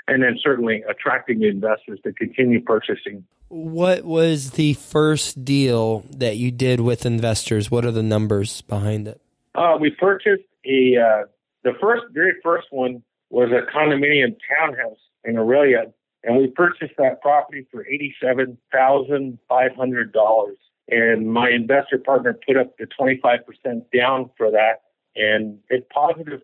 And 0.08 0.22
then 0.22 0.38
certainly 0.40 0.84
attracting 0.88 1.40
the 1.40 1.48
investors 1.48 2.00
to 2.04 2.14
continue 2.14 2.62
purchasing. 2.62 3.24
What 3.48 4.04
was 4.04 4.52
the 4.52 4.74
first 4.74 5.44
deal 5.44 6.04
that 6.12 6.38
you 6.38 6.52
did 6.52 6.80
with 6.80 7.08
investors? 7.08 7.72
What 7.72 7.86
are 7.86 7.92
the 7.92 8.04
numbers 8.04 8.62
behind 8.62 9.08
it? 9.08 9.20
Uh, 9.56 9.78
we 9.80 9.90
purchased 9.90 10.44
a 10.66 10.98
uh, 10.98 11.24
the 11.64 11.74
first 11.82 12.04
very 12.12 12.34
first 12.44 12.68
one 12.72 13.02
was 13.30 13.50
a 13.52 13.70
condominium 13.76 14.36
townhouse 14.56 15.00
in 15.24 15.36
Orillia, 15.36 15.92
and 16.24 16.38
we 16.38 16.48
purchased 16.48 16.94
that 16.98 17.22
property 17.22 17.66
for 17.72 17.86
eighty-seven 17.88 18.58
thousand 18.72 19.40
five 19.48 19.76
hundred 19.76 20.12
dollars. 20.12 20.58
And 20.88 21.32
my 21.32 21.50
investor 21.50 21.98
partner 21.98 22.38
put 22.46 22.58
up 22.58 22.78
the 22.78 22.86
twenty-five 22.86 23.40
percent 23.46 23.86
down 23.92 24.30
for 24.38 24.52
that, 24.52 24.82
and 25.16 25.58
it 25.70 25.88
positive. 25.90 26.42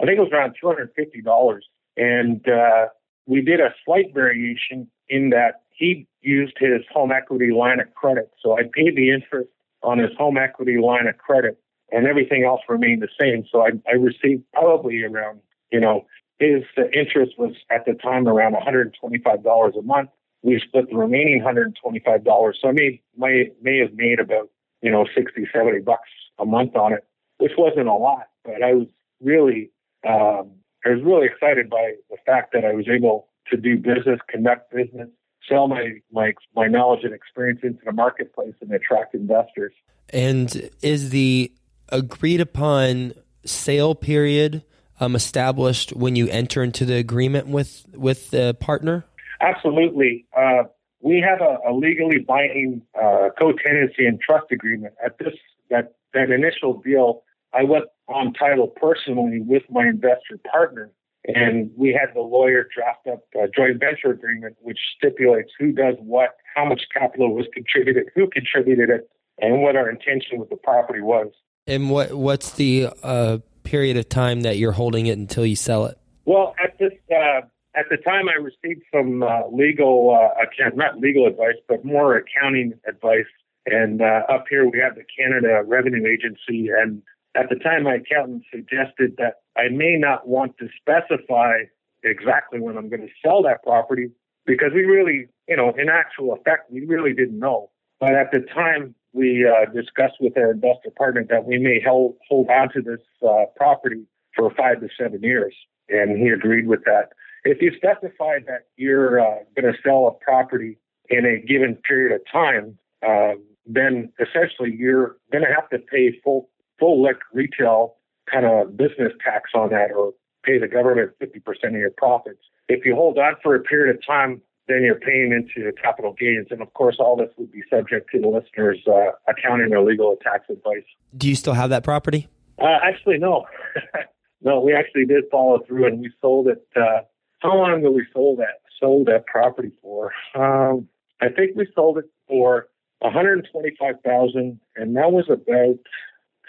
I 0.00 0.06
think 0.06 0.18
it 0.18 0.22
was 0.22 0.30
around 0.32 0.54
two 0.60 0.68
hundred 0.68 0.90
fifty 0.96 1.20
dollars, 1.20 1.66
and 1.96 2.46
uh, 2.48 2.86
we 3.26 3.42
did 3.42 3.60
a 3.60 3.74
slight 3.84 4.14
variation 4.14 4.88
in 5.08 5.30
that 5.30 5.62
he 5.70 6.06
used 6.20 6.54
his 6.58 6.82
home 6.92 7.12
equity 7.12 7.50
line 7.50 7.80
of 7.80 7.92
credit. 7.94 8.30
So 8.42 8.56
I 8.56 8.62
paid 8.62 8.96
the 8.96 9.10
interest 9.10 9.50
on 9.82 9.98
his 9.98 10.10
home 10.16 10.38
equity 10.38 10.78
line 10.78 11.06
of 11.08 11.18
credit, 11.18 11.58
and 11.92 12.06
everything 12.06 12.44
else 12.44 12.60
remained 12.68 13.02
the 13.02 13.08
same. 13.20 13.44
So 13.52 13.60
I, 13.60 13.70
I 13.88 13.92
received 13.92 14.44
probably 14.52 15.04
around, 15.04 15.40
you 15.70 15.78
know, 15.78 16.06
his 16.38 16.64
interest 16.92 17.34
was 17.38 17.54
at 17.70 17.84
the 17.86 17.92
time 17.92 18.26
around 18.26 18.54
$125 18.54 19.78
a 19.78 19.82
month. 19.82 20.10
We 20.42 20.60
split 20.66 20.90
the 20.90 20.96
remaining 20.96 21.40
$125. 21.42 22.52
So 22.60 22.68
I 22.68 22.72
may, 22.72 23.00
may 23.16 23.78
have 23.78 23.94
made 23.94 24.18
about, 24.18 24.50
you 24.80 24.90
know, 24.90 25.06
60, 25.14 25.48
70 25.54 25.80
bucks 25.80 26.08
a 26.38 26.44
month 26.44 26.74
on 26.74 26.94
it, 26.94 27.06
which 27.38 27.52
wasn't 27.56 27.86
a 27.86 27.94
lot, 27.94 28.28
but 28.44 28.62
I 28.62 28.72
was 28.72 28.88
really, 29.20 29.70
um, 30.08 30.50
I 30.84 30.90
was 30.90 31.02
really 31.04 31.26
excited 31.26 31.70
by 31.70 31.92
the 32.10 32.16
fact 32.26 32.52
that 32.54 32.64
I 32.64 32.72
was 32.72 32.88
able 32.88 33.28
to 33.50 33.56
do 33.56 33.76
business, 33.76 34.18
conduct 34.28 34.72
business, 34.72 35.08
sell 35.48 35.68
my 35.68 35.90
my 36.10 36.32
my 36.54 36.66
knowledge 36.66 37.04
and 37.04 37.14
experience 37.14 37.60
into 37.62 37.80
the 37.84 37.92
marketplace 37.92 38.54
and 38.60 38.72
attract 38.72 39.14
investors. 39.14 39.72
And 40.10 40.70
is 40.82 41.10
the 41.10 41.52
agreed 41.92 42.40
upon 42.40 43.12
sale 43.44 43.94
period 43.94 44.62
um, 45.00 45.14
established 45.14 45.90
when 45.90 46.16
you 46.16 46.28
enter 46.28 46.62
into 46.62 46.84
the 46.84 46.94
agreement 46.96 47.46
with 47.48 47.84
with 47.94 48.30
the 48.30 48.54
partner? 48.54 49.04
Absolutely. 49.40 50.26
Uh, 50.36 50.64
we 51.00 51.20
have 51.20 51.40
a, 51.40 51.58
a 51.68 51.72
legally 51.74 52.20
binding 52.20 52.82
uh, 52.94 53.28
co-tenancy 53.36 54.06
and 54.06 54.20
trust 54.20 54.46
agreement. 54.50 54.94
At 55.04 55.18
this 55.18 55.34
that 55.70 55.94
that 56.14 56.30
initial 56.30 56.80
deal, 56.80 57.22
I 57.52 57.64
went 57.64 57.84
on 58.08 58.32
title 58.32 58.68
personally 58.68 59.40
with 59.40 59.62
my 59.70 59.86
investor 59.86 60.38
partner, 60.50 60.90
and 61.26 61.70
we 61.76 61.88
had 61.88 62.14
the 62.14 62.20
lawyer 62.20 62.68
draft 62.74 63.06
up 63.06 63.24
a 63.34 63.48
joint 63.48 63.80
venture 63.80 64.10
agreement, 64.10 64.56
which 64.60 64.78
stipulates 64.96 65.50
who 65.58 65.72
does 65.72 65.94
what, 65.98 66.36
how 66.54 66.64
much 66.64 66.82
capital 66.92 67.34
was 67.34 67.46
contributed, 67.52 68.04
who 68.14 68.28
contributed 68.28 68.90
it, 68.90 69.08
and 69.38 69.62
what 69.62 69.76
our 69.76 69.88
intention 69.88 70.38
with 70.38 70.50
the 70.50 70.56
property 70.56 71.00
was. 71.00 71.28
And 71.66 71.90
what 71.90 72.12
what's 72.12 72.52
the 72.52 72.88
uh, 73.02 73.38
period 73.62 73.96
of 73.96 74.08
time 74.08 74.42
that 74.42 74.58
you're 74.58 74.72
holding 74.72 75.06
it 75.06 75.18
until 75.18 75.46
you 75.46 75.56
sell 75.56 75.86
it? 75.86 75.98
Well, 76.24 76.54
at 76.62 76.78
this 76.78 76.92
uh, 77.10 77.42
at 77.74 77.86
the 77.90 77.96
time, 77.96 78.28
I 78.28 78.34
received 78.34 78.82
some 78.94 79.22
uh, 79.22 79.48
legal, 79.50 80.10
uh, 80.10 80.70
not 80.74 80.98
legal 80.98 81.26
advice, 81.26 81.56
but 81.68 81.84
more 81.84 82.16
accounting 82.16 82.74
advice. 82.86 83.30
And 83.64 84.02
uh, 84.02 84.22
up 84.28 84.44
here, 84.50 84.68
we 84.68 84.78
have 84.80 84.96
the 84.96 85.04
Canada 85.16 85.62
Revenue 85.64 86.04
Agency, 86.06 86.68
and 86.68 87.02
at 87.34 87.48
the 87.48 87.56
time, 87.56 87.84
my 87.84 87.94
accountant 87.94 88.44
suggested 88.52 89.14
that 89.18 89.42
I 89.56 89.68
may 89.68 89.96
not 89.96 90.28
want 90.28 90.58
to 90.58 90.68
specify 90.78 91.64
exactly 92.02 92.60
when 92.60 92.76
I'm 92.76 92.90
going 92.90 93.02
to 93.02 93.12
sell 93.24 93.42
that 93.44 93.62
property 93.62 94.10
because 94.44 94.72
we 94.74 94.82
really, 94.82 95.28
you 95.48 95.56
know, 95.56 95.72
in 95.78 95.88
actual 95.88 96.34
effect, 96.34 96.70
we 96.70 96.84
really 96.84 97.14
didn't 97.14 97.38
know. 97.38 97.70
But 98.00 98.14
at 98.14 98.32
the 98.32 98.40
time, 98.40 98.94
we 99.12 99.46
uh, 99.46 99.70
discussed 99.72 100.16
with 100.20 100.36
our 100.36 100.52
investor 100.52 100.90
partner 100.96 101.24
that 101.28 101.44
we 101.44 101.58
may 101.58 101.80
hold, 101.86 102.16
hold 102.28 102.48
on 102.48 102.72
to 102.72 102.80
this 102.80 103.00
uh, 103.26 103.44
property 103.56 104.04
for 104.34 104.50
five 104.54 104.80
to 104.80 104.88
seven 104.98 105.22
years. 105.22 105.54
And 105.88 106.18
he 106.18 106.28
agreed 106.28 106.66
with 106.66 106.84
that. 106.84 107.10
If 107.44 107.60
you 107.60 107.72
specify 107.76 108.38
that 108.46 108.66
you're 108.76 109.20
uh, 109.20 109.40
going 109.60 109.72
to 109.72 109.78
sell 109.82 110.06
a 110.06 110.24
property 110.24 110.78
in 111.10 111.26
a 111.26 111.44
given 111.44 111.76
period 111.76 112.14
of 112.14 112.20
time, 112.30 112.78
um, 113.06 113.42
then 113.66 114.12
essentially 114.20 114.74
you're 114.76 115.16
going 115.30 115.44
to 115.44 115.52
have 115.52 115.68
to 115.70 115.78
pay 115.78 116.18
full 116.22 116.48
full 116.78 117.02
lick 117.02 117.18
retail 117.32 117.96
kind 118.30 118.46
of 118.46 118.76
business 118.76 119.12
tax 119.22 119.50
on 119.54 119.70
that 119.70 119.92
or 119.92 120.12
pay 120.44 120.58
the 120.58 120.66
government 120.66 121.12
50% 121.20 121.38
of 121.66 121.72
your 121.74 121.90
profits. 121.90 122.40
If 122.68 122.84
you 122.84 122.94
hold 122.94 123.18
on 123.18 123.34
for 123.42 123.54
a 123.54 123.60
period 123.60 123.94
of 123.94 124.04
time, 124.04 124.40
then 124.68 124.82
you're 124.82 125.00
paying 125.00 125.32
into 125.32 125.72
capital 125.80 126.14
gains. 126.18 126.48
And 126.50 126.62
of 126.62 126.72
course, 126.74 126.96
all 126.98 127.16
this 127.16 127.30
would 127.36 127.50
be 127.50 127.62
subject 127.68 128.10
to 128.12 128.20
the 128.20 128.28
listener's 128.28 128.78
uh, 128.86 129.12
accounting 129.28 129.72
or 129.72 129.82
legal 129.82 130.16
tax 130.22 130.44
advice. 130.48 130.84
Do 131.16 131.28
you 131.28 131.34
still 131.34 131.54
have 131.54 131.70
that 131.70 131.84
property? 131.84 132.28
Uh, 132.58 132.78
actually, 132.82 133.18
no. 133.18 133.44
no, 134.42 134.60
we 134.60 134.74
actually 134.74 135.04
did 135.04 135.24
follow 135.30 135.60
through 135.66 135.86
and 135.86 136.00
we 136.00 136.10
sold 136.20 136.48
it. 136.48 136.66
Uh, 136.76 137.00
how 137.40 137.56
long 137.56 137.80
ago 137.80 137.90
we 137.90 138.06
sold 138.12 138.38
that? 138.38 138.60
Sold 138.78 139.06
that 139.06 139.26
property 139.26 139.72
for? 139.80 140.12
Um, 140.34 140.88
I 141.20 141.28
think 141.28 141.56
we 141.56 141.68
sold 141.74 141.98
it 141.98 142.04
for 142.28 142.68
125,000, 143.00 144.60
and 144.76 144.96
that 144.96 145.12
was 145.12 145.26
about 145.28 145.78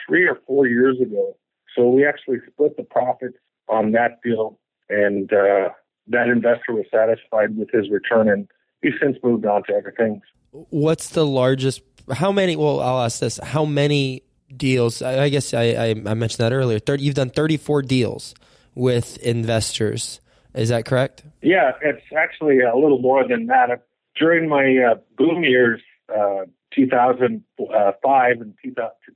three 0.06 0.28
or 0.28 0.40
four 0.48 0.68
years 0.68 1.00
ago. 1.00 1.36
So 1.76 1.90
we 1.90 2.06
actually 2.06 2.38
split 2.52 2.78
the 2.78 2.84
profits 2.84 3.38
on 3.68 3.92
that 3.94 4.20
deal, 4.24 4.60
and 4.90 5.32
uh, 5.34 5.70
that 6.08 6.28
investor 6.28 6.74
was 6.74 6.86
satisfied 6.92 7.58
with 7.58 7.70
his 7.72 7.90
return, 7.90 8.30
and 8.30 8.48
he's 8.82 8.94
since 9.02 9.18
moved 9.24 9.46
on 9.46 9.64
to 9.64 9.74
other 9.76 9.94
things. 9.98 10.22
What's 10.52 11.10
the 11.10 11.26
largest? 11.26 11.82
How 12.12 12.32
many? 12.32 12.56
Well, 12.56 12.80
I'll 12.80 13.02
ask 13.02 13.20
this: 13.20 13.40
How 13.42 13.66
many 13.66 14.24
deals? 14.56 15.02
I, 15.02 15.24
I 15.24 15.30
guess 15.30 15.54
I, 15.54 15.64
I, 15.64 15.90
I, 15.90 16.14
mentioned 16.14 16.40
that 16.40 16.54
earlier. 16.54 16.80
30, 16.80 17.04
you've 17.04 17.16
done 17.16 17.30
thirty-four 17.30 17.84
deals 17.84 18.36
with 18.76 19.18
investors. 19.18 20.20
Is 20.54 20.70
that 20.70 20.86
correct? 20.86 21.24
Yeah, 21.42 21.72
it's 21.82 22.06
actually 22.16 22.60
a 22.60 22.76
little 22.76 23.00
more 23.00 23.28
than 23.28 23.48
that. 23.48 23.86
During 24.16 24.48
my 24.48 24.78
uh, 24.92 24.96
boom 25.18 25.44
years, 25.44 25.82
uh, 26.16 26.46
2005 26.76 28.42
and 28.42 28.54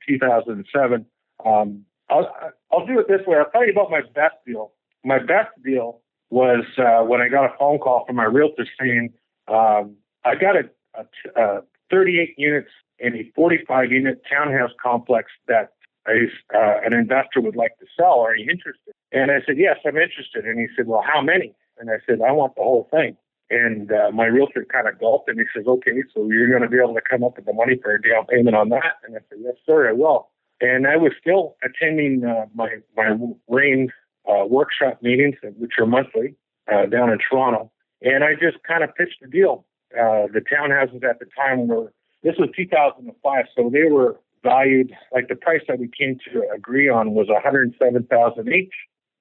2007. 0.08 1.06
Um, 1.46 1.86
I'll, 2.10 2.30
I'll 2.72 2.86
do 2.86 3.00
it 3.00 3.08
this 3.08 3.22
way. 3.28 3.38
I'll 3.38 3.52
tell 3.52 3.66
you 3.66 3.72
about 3.72 3.92
my 3.92 4.02
best 4.02 4.36
deal. 4.46 4.72
My 5.04 5.20
best 5.20 5.52
deal 5.64 6.02
was 6.30 6.66
uh, 6.78 7.04
when 7.04 7.22
I 7.22 7.30
got 7.30 7.46
a 7.46 7.58
phone 7.58 7.80
call 7.80 8.06
from 8.06 8.18
my 8.18 8.26
realtor 8.26 8.68
saying 8.80 9.14
um, 9.48 9.96
I 10.26 10.36
got 10.36 10.56
a, 10.56 10.70
a, 10.96 11.42
a 11.42 11.62
38 11.90 12.36
units 12.38 12.70
in 13.00 13.16
a 13.16 13.32
45 13.36 13.92
unit 13.92 14.22
townhouse 14.30 14.72
complex 14.82 15.32
that 15.48 15.74
uh, 16.08 16.80
an 16.86 16.94
investor 16.94 17.42
would 17.42 17.56
like 17.56 17.78
to 17.80 17.86
sell. 17.98 18.20
Are 18.20 18.36
you 18.36 18.50
interested? 18.50 18.94
And 19.12 19.32
I 19.32 19.40
said, 19.46 19.58
yes, 19.58 19.78
I'm 19.86 19.98
interested. 19.98 20.46
And 20.46 20.60
he 20.60 20.68
said, 20.76 20.88
well, 20.88 21.04
how 21.06 21.22
many? 21.22 21.54
And 21.80 21.90
I 21.90 21.98
said, 22.08 22.20
I 22.22 22.32
want 22.32 22.56
the 22.56 22.64
whole 22.64 22.88
thing. 22.92 23.18
And 23.50 23.92
uh, 23.92 24.12
my 24.12 24.26
realtor 24.26 24.66
kind 24.72 24.88
of 24.88 25.00
gulped 25.00 25.30
and 25.30 25.40
he 25.40 25.46
says, 25.56 25.66
okay, 25.68 25.92
so 26.14 26.28
you're 26.30 26.50
going 26.50 26.64
to 26.64 26.70
be 26.70 26.78
able 26.78 26.96
to 26.96 27.02
come 27.02 27.24
up 27.24 27.38
with 27.38 27.46
the 27.46 27.54
money 27.54 27.80
for 27.82 27.96
a 27.96 28.02
down 28.02 28.26
payment 28.26 28.56
on 28.56 28.70
that? 28.70 29.00
And 29.06 29.16
I 29.16 29.20
said, 29.30 29.40
yes, 29.42 29.56
sir, 29.66 29.90
I 29.90 29.94
will. 29.94 30.30
And 30.60 30.88
I 30.88 30.98
was 30.98 31.14
still 31.20 31.56
attending 31.64 32.26
uh, 32.26 32.48
my, 32.54 32.78
my 32.96 33.16
REIN 33.48 33.90
uh, 34.28 34.46
workshop 34.46 35.00
meetings, 35.02 35.36
which 35.58 35.74
are 35.80 35.86
monthly 35.86 36.36
uh, 36.72 36.86
down 36.86 37.10
in 37.10 37.18
Toronto. 37.18 37.72
And 38.02 38.24
I 38.24 38.34
just 38.34 38.62
kind 38.68 38.84
of 38.84 38.94
pitched 38.96 39.22
the 39.22 39.28
deal. 39.28 39.66
Uh, 39.94 40.28
the 40.34 40.42
townhouses 40.42 41.04
at 41.04 41.20
the 41.20 41.26
time 41.36 41.68
were, 41.68 41.94
this 42.24 42.36
was 42.38 42.50
2005, 42.56 43.46
so 43.56 43.70
they 43.72 43.90
were 43.90 44.20
valued, 44.44 44.92
like 45.14 45.28
the 45.30 45.36
price 45.36 45.62
that 45.68 45.80
we 45.80 45.90
came 45.98 46.18
to 46.32 46.44
agree 46.54 46.90
on 46.90 47.12
was 47.14 47.28
107000 47.28 48.54
each. 48.54 48.74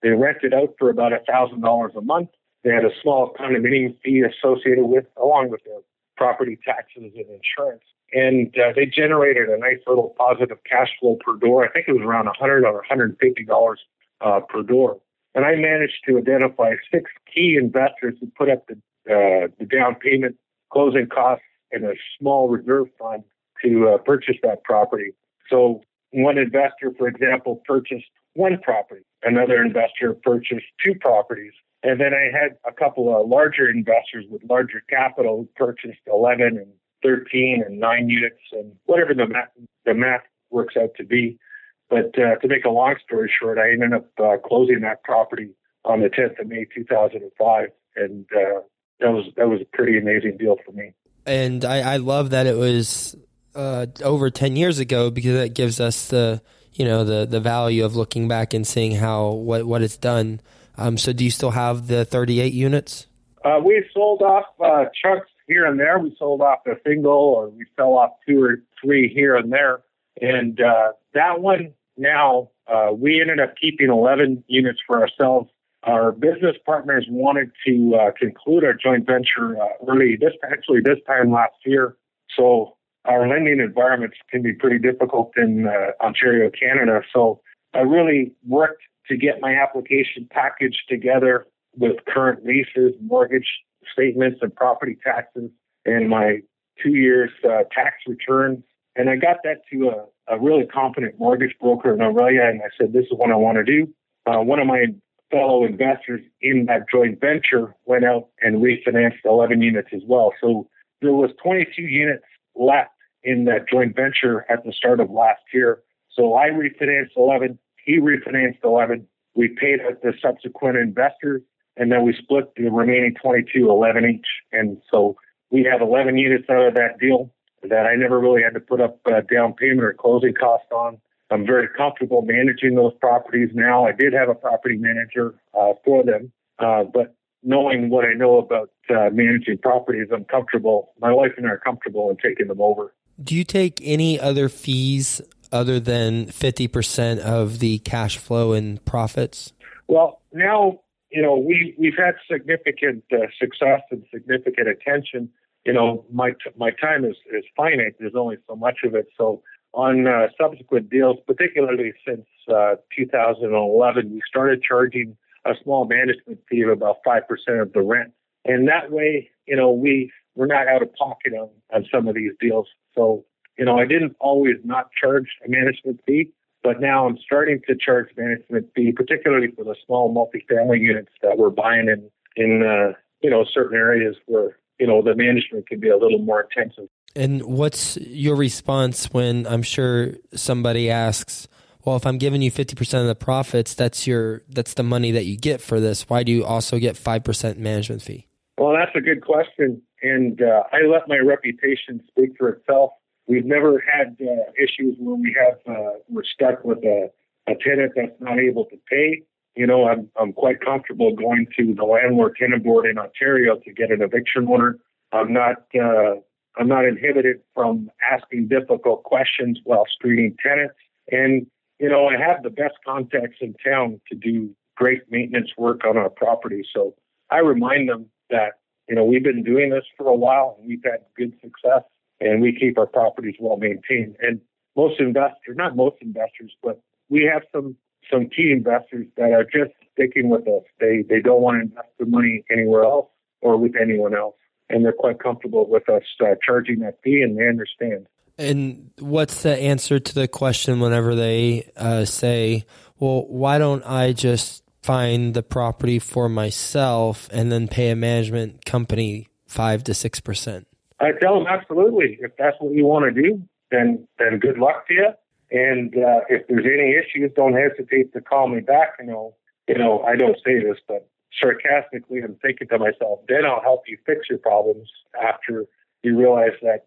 They 0.02 0.10
rented 0.10 0.52
out 0.52 0.74
for 0.78 0.90
about 0.90 1.12
$1,000 1.12 1.96
a 1.96 2.00
month 2.02 2.28
they 2.66 2.72
had 2.72 2.84
a 2.84 2.90
small 3.00 3.32
condominium 3.38 3.94
fee 4.02 4.22
associated 4.22 4.86
with, 4.86 5.04
along 5.16 5.50
with 5.50 5.62
their 5.62 5.78
property 6.16 6.58
taxes 6.64 7.12
and 7.14 7.26
insurance. 7.30 7.84
And 8.12 8.52
uh, 8.58 8.72
they 8.74 8.86
generated 8.86 9.48
a 9.48 9.56
nice 9.56 9.78
little 9.86 10.16
positive 10.18 10.58
cash 10.68 10.88
flow 10.98 11.16
per 11.24 11.36
door. 11.36 11.64
I 11.64 11.70
think 11.70 11.86
it 11.86 11.92
was 11.92 12.02
around 12.02 12.26
100 12.26 12.64
or 12.64 12.72
150 12.72 13.44
dollars 13.44 13.78
uh, 14.20 14.40
per 14.48 14.62
door. 14.62 14.98
And 15.34 15.44
I 15.44 15.54
managed 15.54 16.04
to 16.08 16.18
identify 16.18 16.74
six 16.90 17.10
key 17.32 17.58
investors 17.60 18.14
who 18.20 18.30
put 18.38 18.48
up 18.48 18.66
the, 18.66 18.74
uh, 19.12 19.48
the 19.58 19.66
down 19.66 19.96
payment, 19.96 20.36
closing 20.72 21.06
costs, 21.06 21.44
and 21.72 21.84
a 21.84 21.94
small 22.18 22.48
reserve 22.48 22.86
fund 22.98 23.22
to 23.62 23.88
uh, 23.88 23.98
purchase 23.98 24.36
that 24.42 24.64
property. 24.64 25.12
So 25.50 25.82
one 26.12 26.38
investor, 26.38 26.92
for 26.96 27.08
example, 27.08 27.62
purchased 27.66 28.06
one 28.34 28.58
property. 28.62 29.02
Another 29.22 29.62
investor 29.62 30.14
purchased 30.14 30.66
two 30.82 30.94
properties. 31.00 31.52
And 31.82 32.00
then 32.00 32.12
I 32.14 32.30
had 32.36 32.56
a 32.66 32.72
couple 32.72 33.14
of 33.14 33.28
larger 33.28 33.68
investors 33.68 34.24
with 34.30 34.42
larger 34.48 34.82
capital 34.88 35.38
who 35.38 35.48
purchased 35.56 36.00
11 36.06 36.56
and 36.56 36.66
13 37.02 37.62
and 37.66 37.78
9 37.78 38.08
units 38.08 38.40
and 38.52 38.72
whatever 38.86 39.14
the 39.14 39.26
math, 39.26 39.48
the 39.84 39.94
math 39.94 40.22
works 40.50 40.76
out 40.76 40.90
to 40.96 41.04
be. 41.04 41.38
But 41.88 42.18
uh, 42.18 42.36
to 42.36 42.48
make 42.48 42.64
a 42.64 42.70
long 42.70 42.96
story 43.04 43.32
short, 43.40 43.58
I 43.58 43.70
ended 43.72 43.92
up 43.92 44.06
uh, 44.22 44.36
closing 44.44 44.80
that 44.80 45.04
property 45.04 45.50
on 45.84 46.00
the 46.00 46.08
10th 46.08 46.40
of 46.40 46.48
May 46.48 46.66
2005, 46.74 47.68
and 47.96 48.26
uh, 48.34 48.60
that 49.00 49.10
was 49.12 49.26
that 49.36 49.48
was 49.48 49.60
a 49.60 49.76
pretty 49.76 49.96
amazing 49.98 50.36
deal 50.36 50.56
for 50.64 50.72
me. 50.72 50.92
And 51.24 51.64
I, 51.64 51.94
I 51.94 51.96
love 51.98 52.30
that 52.30 52.46
it 52.46 52.56
was 52.56 53.14
uh, 53.54 53.86
over 54.02 54.30
10 54.30 54.56
years 54.56 54.78
ago 54.80 55.10
because 55.10 55.34
that 55.34 55.54
gives 55.54 55.80
us 55.80 56.08
the 56.08 56.42
you 56.72 56.84
know 56.84 57.04
the 57.04 57.24
the 57.24 57.40
value 57.40 57.84
of 57.84 57.94
looking 57.94 58.26
back 58.28 58.52
and 58.52 58.66
seeing 58.66 58.96
how 58.96 59.30
what 59.30 59.64
what 59.64 59.82
it's 59.82 59.96
done 59.96 60.40
um, 60.78 60.98
so 60.98 61.12
do 61.12 61.24
you 61.24 61.30
still 61.30 61.50
have 61.50 61.86
the 61.86 62.04
38 62.04 62.52
units? 62.52 63.06
Uh, 63.44 63.60
we 63.64 63.84
sold 63.94 64.22
off 64.22 64.44
uh, 64.62 64.86
chunks 65.02 65.28
here 65.46 65.64
and 65.66 65.78
there. 65.78 65.98
We 65.98 66.14
sold 66.18 66.40
off 66.40 66.58
a 66.66 66.74
single, 66.86 67.12
or 67.12 67.48
we 67.48 67.64
sell 67.76 67.94
off 67.94 68.10
two 68.28 68.42
or 68.42 68.58
three 68.82 69.12
here 69.12 69.36
and 69.36 69.52
there. 69.52 69.82
And 70.20 70.60
uh, 70.60 70.92
that 71.14 71.40
one 71.40 71.72
now, 71.96 72.50
uh, 72.66 72.92
we 72.92 73.20
ended 73.20 73.40
up 73.40 73.54
keeping 73.60 73.90
11 73.90 74.44
units 74.48 74.80
for 74.86 75.00
ourselves. 75.00 75.50
Our 75.84 76.12
business 76.12 76.56
partners 76.64 77.06
wanted 77.08 77.52
to 77.66 77.94
uh, 77.94 78.10
conclude 78.18 78.64
our 78.64 78.74
joint 78.74 79.06
venture 79.06 79.56
uh, 79.60 79.68
early, 79.88 80.16
this 80.16 80.32
actually 80.50 80.80
this 80.80 80.98
time 81.06 81.30
last 81.30 81.54
year. 81.64 81.96
So 82.36 82.76
our 83.04 83.28
lending 83.28 83.60
environments 83.60 84.16
can 84.30 84.42
be 84.42 84.52
pretty 84.52 84.78
difficult 84.78 85.32
in 85.36 85.68
uh, 85.68 86.04
Ontario, 86.04 86.50
Canada. 86.50 87.02
So 87.14 87.40
I 87.72 87.80
really 87.80 88.32
worked 88.46 88.82
to 89.08 89.16
get 89.16 89.40
my 89.40 89.54
application 89.54 90.26
package 90.30 90.84
together 90.88 91.46
with 91.76 91.96
current 92.08 92.44
leases, 92.44 92.94
mortgage 93.00 93.46
statements, 93.92 94.40
and 94.42 94.54
property 94.54 94.98
taxes, 95.04 95.50
and 95.84 96.08
my 96.08 96.40
two 96.82 96.90
years 96.90 97.30
uh, 97.44 97.62
tax 97.72 97.96
returns. 98.08 98.64
And 98.96 99.08
I 99.08 99.16
got 99.16 99.36
that 99.44 99.60
to 99.72 99.88
a, 99.88 100.06
a, 100.28 100.38
really 100.38 100.66
competent 100.66 101.18
mortgage 101.18 101.54
broker 101.60 101.92
in 101.92 102.00
Orillia, 102.00 102.48
and 102.50 102.60
I 102.62 102.68
said, 102.76 102.92
"This 102.92 103.06
is 103.06 103.12
what 103.12 103.30
I 103.30 103.36
want 103.36 103.58
to 103.58 103.64
do." 103.64 103.92
Uh, 104.26 104.40
one 104.40 104.58
of 104.58 104.66
my 104.66 104.86
fellow 105.30 105.64
investors 105.64 106.20
in 106.40 106.66
that 106.66 106.88
joint 106.90 107.20
venture 107.20 107.74
went 107.84 108.04
out 108.04 108.28
and 108.40 108.62
refinanced 108.62 109.24
11 109.24 109.60
units 109.62 109.88
as 109.92 110.02
well. 110.06 110.32
So 110.40 110.68
there 111.00 111.12
was 111.12 111.30
22 111.42 111.82
units 111.82 112.24
left 112.54 112.90
in 113.22 113.44
that 113.44 113.68
joint 113.68 113.96
venture 113.96 114.46
at 114.48 114.64
the 114.64 114.72
start 114.72 115.00
of 115.00 115.10
last 115.10 115.42
year. 115.52 115.82
So 116.10 116.34
I 116.34 116.48
refinanced 116.50 117.16
11. 117.16 117.58
He 117.84 117.98
refinanced 117.98 118.60
11. 118.64 119.06
We 119.34 119.48
paid 119.48 119.80
out 119.80 120.02
the 120.02 120.12
subsequent 120.22 120.76
investors 120.76 121.42
and 121.76 121.92
then 121.92 122.04
we 122.04 122.14
split 122.14 122.54
the 122.56 122.68
remaining 122.68 123.14
22, 123.20 123.68
11 123.68 124.04
each. 124.08 124.26
And 124.52 124.80
so 124.90 125.16
we 125.50 125.64
have 125.70 125.80
11 125.82 126.16
units 126.16 126.48
out 126.48 126.68
of 126.68 126.74
that 126.74 126.98
deal 126.98 127.30
that 127.62 127.86
I 127.86 127.96
never 127.96 128.18
really 128.18 128.42
had 128.42 128.54
to 128.54 128.60
put 128.60 128.80
up 128.80 129.00
a 129.06 129.22
down 129.22 129.54
payment 129.54 129.82
or 129.82 129.92
closing 129.94 130.34
costs 130.34 130.68
on. 130.72 130.98
I'm 131.30 131.44
very 131.44 131.68
comfortable 131.76 132.22
managing 132.22 132.76
those 132.76 132.92
properties 133.00 133.50
now. 133.52 133.84
I 133.84 133.92
did 133.92 134.12
have 134.12 134.28
a 134.28 134.34
property 134.34 134.76
manager 134.76 135.34
uh, 135.58 135.72
for 135.84 136.04
them, 136.04 136.32
uh, 136.58 136.84
but 136.84 137.16
knowing 137.42 137.90
what 137.90 138.04
I 138.04 138.14
know 138.14 138.38
about 138.38 138.70
uh, 138.88 139.10
managing 139.12 139.58
properties, 139.58 140.08
I'm 140.12 140.24
comfortable. 140.24 140.92
My 141.00 141.12
wife 141.12 141.32
and 141.36 141.46
I 141.46 141.50
are 141.50 141.58
comfortable 141.58 142.10
in 142.10 142.16
taking 142.16 142.46
them 142.46 142.60
over. 142.60 142.94
Do 143.22 143.34
you 143.34 143.44
take 143.44 143.80
any 143.82 144.20
other 144.20 144.48
fees 144.48 145.20
other 145.50 145.80
than 145.80 146.26
50% 146.26 147.18
of 147.18 147.58
the 147.58 147.78
cash 147.80 148.18
flow 148.18 148.52
and 148.52 148.84
profits? 148.84 149.52
Well, 149.88 150.20
now 150.32 150.80
you 151.10 151.22
know, 151.22 151.36
we 151.36 151.74
we've 151.78 151.96
had 151.96 152.14
significant 152.30 153.04
uh, 153.12 153.26
success 153.38 153.80
and 153.90 154.04
significant 154.12 154.68
attention. 154.68 155.30
You 155.66 155.72
know, 155.72 156.04
my 156.12 156.30
my 156.56 156.70
time 156.70 157.04
is 157.04 157.16
is 157.34 157.44
finite. 157.56 157.96
There's 157.98 158.14
only 158.14 158.36
so 158.46 158.54
much 158.54 158.78
of 158.84 158.94
it. 158.94 159.08
So 159.18 159.42
on 159.74 160.06
uh, 160.06 160.28
subsequent 160.40 160.88
deals, 160.90 161.16
particularly 161.26 161.92
since 162.06 162.24
uh, 162.48 162.76
2011, 162.96 164.12
we 164.12 164.22
started 164.28 164.62
charging 164.62 165.16
a 165.44 165.54
small 165.64 165.84
management 165.84 166.38
fee 166.48 166.62
of 166.62 166.68
about 166.70 166.98
five 167.04 167.26
percent 167.26 167.58
of 167.58 167.72
the 167.72 167.82
rent, 167.82 168.12
and 168.44 168.68
that 168.68 168.92
way, 168.92 169.28
you 169.46 169.56
know, 169.56 169.72
we 169.72 170.12
we're 170.36 170.46
not 170.46 170.68
out 170.68 170.82
of 170.82 170.94
pocket 170.94 171.32
on 171.32 171.50
on 171.74 171.84
some 171.92 172.06
of 172.06 172.14
these 172.14 172.32
deals. 172.40 172.68
So 172.94 173.24
you 173.58 173.64
know, 173.64 173.76
I 173.76 173.86
didn't 173.86 174.14
always 174.20 174.56
not 174.62 174.90
charge 174.92 175.26
a 175.44 175.48
management 175.48 176.00
fee. 176.06 176.30
But 176.62 176.80
now 176.80 177.06
I'm 177.06 177.18
starting 177.18 177.60
to 177.68 177.76
charge 177.76 178.08
management 178.16 178.66
fee, 178.74 178.90
particularly 178.90 179.48
for 179.56 179.64
the 179.64 179.76
small 179.84 180.12
multifamily 180.12 180.80
units 180.80 181.12
that 181.22 181.38
we're 181.38 181.50
buying 181.50 181.88
in 181.88 182.08
in 182.36 182.62
uh, 182.62 182.92
you 183.20 183.30
know 183.30 183.44
certain 183.52 183.76
areas 183.76 184.16
where 184.26 184.56
you 184.78 184.86
know 184.86 185.02
the 185.02 185.14
management 185.14 185.68
could 185.68 185.80
be 185.80 185.88
a 185.88 185.96
little 185.96 186.18
more 186.18 186.42
intensive. 186.42 186.88
And 187.14 187.42
what's 187.44 187.96
your 187.96 188.36
response 188.36 189.06
when 189.06 189.46
I'm 189.46 189.62
sure 189.62 190.12
somebody 190.34 190.90
asks, 190.90 191.48
well, 191.86 191.96
if 191.96 192.04
I'm 192.04 192.18
giving 192.18 192.42
you 192.42 192.50
50% 192.50 193.00
of 193.00 193.06
the 193.06 193.14
profits, 193.14 193.74
that's 193.74 194.06
your 194.06 194.42
that's 194.48 194.74
the 194.74 194.82
money 194.82 195.12
that 195.12 195.24
you 195.24 195.36
get 195.36 195.60
for 195.60 195.80
this. 195.80 196.08
Why 196.08 196.24
do 196.24 196.32
you 196.32 196.44
also 196.44 196.78
get 196.78 196.96
5% 196.96 197.56
management 197.58 198.02
fee? 198.02 198.26
Well, 198.58 198.74
that's 198.74 198.94
a 198.96 199.00
good 199.00 199.24
question. 199.24 199.82
And 200.02 200.42
uh, 200.42 200.64
I 200.72 200.86
let 200.86 201.08
my 201.08 201.18
reputation 201.18 202.02
speak 202.08 202.30
for 202.38 202.50
itself. 202.50 202.90
We've 203.28 203.44
never 203.44 203.80
had 203.80 204.16
uh, 204.20 204.52
issues 204.58 204.96
where 204.98 205.16
we 205.16 205.34
have 205.38 205.58
uh, 205.66 205.90
we're 206.08 206.24
stuck 206.24 206.64
with 206.64 206.78
a, 206.78 207.10
a 207.48 207.54
tenant 207.64 207.92
that's 207.94 208.20
not 208.20 208.38
able 208.38 208.64
to 208.66 208.76
pay. 208.90 209.22
You 209.56 209.66
know, 209.66 209.88
I'm 209.88 210.08
I'm 210.20 210.32
quite 210.32 210.60
comfortable 210.60 211.14
going 211.14 211.46
to 211.58 211.74
the 211.74 211.84
landlord 211.84 212.36
tenant 212.38 212.62
board 212.62 212.86
in 212.86 212.98
Ontario 212.98 213.56
to 213.56 213.72
get 213.72 213.90
an 213.90 214.02
eviction 214.02 214.46
order. 214.46 214.78
I'm 215.12 215.32
not 215.32 215.56
uh, 215.74 216.16
I'm 216.58 216.68
not 216.68 216.84
inhibited 216.84 217.40
from 217.54 217.90
asking 218.10 218.48
difficult 218.48 219.02
questions 219.04 219.58
while 219.64 219.84
screening 219.90 220.36
tenants. 220.44 220.74
And 221.10 221.46
you 221.80 221.88
know, 221.88 222.06
I 222.06 222.18
have 222.18 222.42
the 222.42 222.50
best 222.50 222.74
contacts 222.86 223.38
in 223.40 223.54
town 223.64 224.00
to 224.10 224.14
do 224.16 224.54
great 224.76 225.02
maintenance 225.10 225.50
work 225.56 225.84
on 225.84 225.96
our 225.96 226.10
property. 226.10 226.62
So 226.74 226.94
I 227.30 227.38
remind 227.38 227.88
them 227.88 228.06
that 228.28 228.54
you 228.90 228.94
know 228.94 229.04
we've 229.04 229.24
been 229.24 229.42
doing 229.42 229.70
this 229.70 229.84
for 229.96 230.06
a 230.08 230.14
while 230.14 230.56
and 230.58 230.68
we've 230.68 230.84
had 230.84 231.00
good 231.16 231.32
success 231.40 231.82
and 232.20 232.42
we 232.42 232.54
keep 232.54 232.78
our 232.78 232.86
properties 232.86 233.36
well 233.40 233.56
maintained. 233.56 234.16
And 234.20 234.40
most 234.76 235.00
investors, 235.00 235.56
not 235.56 235.76
most 235.76 235.96
investors, 236.02 236.52
but 236.62 236.80
we 237.08 237.24
have 237.32 237.42
some 237.52 237.76
some 238.10 238.28
key 238.28 238.52
investors 238.52 239.06
that 239.16 239.32
are 239.32 239.44
just 239.44 239.74
sticking 239.92 240.28
with 240.28 240.46
us. 240.48 240.62
They 240.80 241.04
they 241.08 241.20
don't 241.20 241.42
want 241.42 241.58
to 241.58 241.62
invest 241.62 241.88
their 241.98 242.06
money 242.06 242.44
anywhere 242.50 242.84
else 242.84 243.08
or 243.40 243.56
with 243.56 243.74
anyone 243.80 244.14
else, 244.14 244.36
and 244.68 244.84
they're 244.84 244.92
quite 244.92 245.18
comfortable 245.20 245.68
with 245.68 245.88
us 245.88 246.02
uh, 246.20 246.34
charging 246.44 246.80
that 246.80 246.98
fee, 247.02 247.22
and 247.22 247.38
they 247.38 247.48
understand. 247.48 248.06
And 248.38 248.90
what's 248.98 249.42
the 249.42 249.56
answer 249.56 249.98
to 249.98 250.14
the 250.14 250.28
question 250.28 250.80
whenever 250.80 251.14
they 251.14 251.70
uh, 251.76 252.04
say, 252.04 252.64
"Well, 252.98 253.26
why 253.26 253.58
don't 253.58 253.84
I 253.84 254.12
just 254.12 254.62
find 254.82 255.34
the 255.34 255.42
property 255.42 255.98
for 255.98 256.28
myself 256.28 257.28
and 257.32 257.50
then 257.50 257.66
pay 257.66 257.90
a 257.90 257.96
management 257.96 258.64
company 258.64 259.28
five 259.46 259.84
to 259.84 259.94
six 259.94 260.20
percent?" 260.20 260.66
I 261.00 261.12
tell 261.20 261.38
them 261.38 261.46
absolutely. 261.46 262.18
If 262.20 262.32
that's 262.38 262.56
what 262.58 262.74
you 262.74 262.84
want 262.84 263.14
to 263.14 263.22
do, 263.22 263.42
then 263.70 264.06
then 264.18 264.38
good 264.38 264.58
luck 264.58 264.86
to 264.88 264.94
you. 264.94 265.08
And 265.50 265.94
uh, 265.94 266.20
if 266.28 266.46
there's 266.48 266.66
any 266.66 266.94
issues, 266.94 267.30
don't 267.36 267.54
hesitate 267.54 268.12
to 268.14 268.20
call 268.20 268.48
me 268.48 268.60
back. 268.60 268.94
You 268.98 269.06
know, 269.06 269.34
you 269.68 269.78
know, 269.78 270.02
I 270.02 270.16
don't 270.16 270.36
say 270.44 270.58
this, 270.58 270.78
but 270.88 271.08
sarcastically, 271.40 272.20
I'm 272.22 272.36
thinking 272.42 272.68
to 272.68 272.78
myself, 272.78 273.20
then 273.28 273.44
I'll 273.44 273.62
help 273.62 273.82
you 273.86 273.98
fix 274.06 274.28
your 274.28 274.38
problems 274.38 274.88
after 275.20 275.66
you 276.02 276.18
realize 276.18 276.56
that 276.62 276.84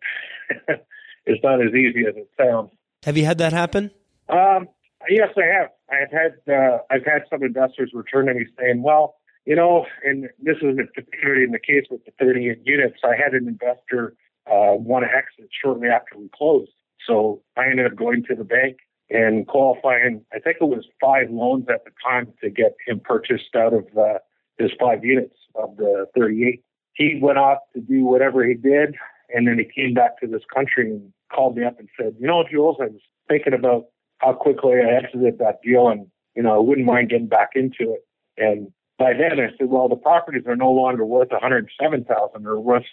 it's 1.25 1.43
not 1.43 1.61
as 1.61 1.73
easy 1.73 2.05
as 2.07 2.15
it 2.15 2.29
sounds. 2.37 2.71
Have 3.03 3.17
you 3.17 3.25
had 3.25 3.37
that 3.37 3.53
happen? 3.53 3.91
Um, 4.27 4.67
yes, 5.09 5.29
I 5.37 5.45
have. 5.45 5.69
I've 5.89 6.11
had 6.11 6.53
uh, 6.53 6.79
I've 6.89 7.05
had 7.05 7.23
some 7.29 7.43
investors 7.43 7.91
return 7.93 8.27
to 8.27 8.33
me 8.33 8.45
saying, 8.59 8.83
"Well, 8.83 9.15
you 9.45 9.55
know, 9.55 9.85
and 10.03 10.29
this 10.41 10.57
is 10.61 10.77
particularly 10.93 11.43
in 11.43 11.51
the 11.51 11.59
case 11.59 11.85
with 11.89 12.03
the 12.05 12.11
38 12.19 12.59
units. 12.65 12.99
I 13.03 13.15
had 13.15 13.33
an 13.33 13.47
investor 13.47 14.15
uh, 14.47 14.75
want 14.75 15.05
to 15.05 15.11
exit 15.15 15.49
shortly 15.63 15.87
after 15.87 16.17
we 16.17 16.29
closed. 16.35 16.71
So 17.09 17.41
I 17.57 17.65
ended 17.65 17.87
up 17.87 17.97
going 17.97 18.23
to 18.29 18.35
the 18.35 18.43
bank 18.43 18.77
and 19.09 19.47
qualifying, 19.47 20.23
I 20.31 20.39
think 20.39 20.57
it 20.61 20.65
was 20.65 20.85
five 21.01 21.31
loans 21.31 21.65
at 21.67 21.83
the 21.83 21.91
time 22.03 22.31
to 22.43 22.49
get 22.49 22.75
him 22.87 23.01
purchased 23.03 23.55
out 23.55 23.73
of 23.73 23.85
uh, 23.97 24.19
his 24.59 24.69
five 24.79 25.03
units 25.03 25.35
of 25.55 25.75
the 25.77 26.05
38. 26.15 26.63
He 26.93 27.19
went 27.19 27.39
off 27.39 27.57
to 27.73 27.81
do 27.81 28.03
whatever 28.03 28.45
he 28.45 28.53
did. 28.53 28.95
And 29.33 29.47
then 29.47 29.57
he 29.57 29.65
came 29.65 29.93
back 29.93 30.19
to 30.21 30.27
this 30.27 30.43
country 30.53 30.91
and 30.91 31.11
called 31.33 31.57
me 31.57 31.63
up 31.63 31.79
and 31.79 31.89
said, 31.99 32.15
you 32.19 32.27
know, 32.27 32.43
Jules, 32.49 32.77
I 32.79 32.85
was 32.85 33.01
thinking 33.27 33.53
about 33.53 33.85
how 34.19 34.33
quickly 34.33 34.73
I 34.73 35.03
exited 35.03 35.39
that 35.39 35.61
deal 35.63 35.87
and, 35.87 36.07
you 36.35 36.43
know, 36.43 36.55
I 36.55 36.59
wouldn't 36.59 36.85
mind 36.85 37.09
getting 37.09 37.27
back 37.27 37.49
into 37.55 37.93
it. 37.93 38.05
And 38.37 38.71
by 38.97 39.13
then 39.13 39.39
I 39.39 39.49
said, 39.57 39.69
well, 39.69 39.87
the 39.87 39.95
properties 39.95 40.43
are 40.45 40.55
no 40.55 40.71
longer 40.71 41.05
worth 41.05 41.31
107,000; 41.31 42.43
they're 42.43 42.59
worth 42.59 42.83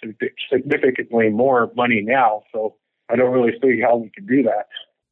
significantly 0.49 1.29
more 1.29 1.71
money 1.75 2.01
now. 2.01 2.43
So 2.53 2.75
I 3.09 3.15
don't 3.15 3.31
really 3.31 3.53
see 3.61 3.79
how 3.81 3.97
we 3.97 4.09
can 4.09 4.25
do 4.25 4.41
that. 4.43 4.67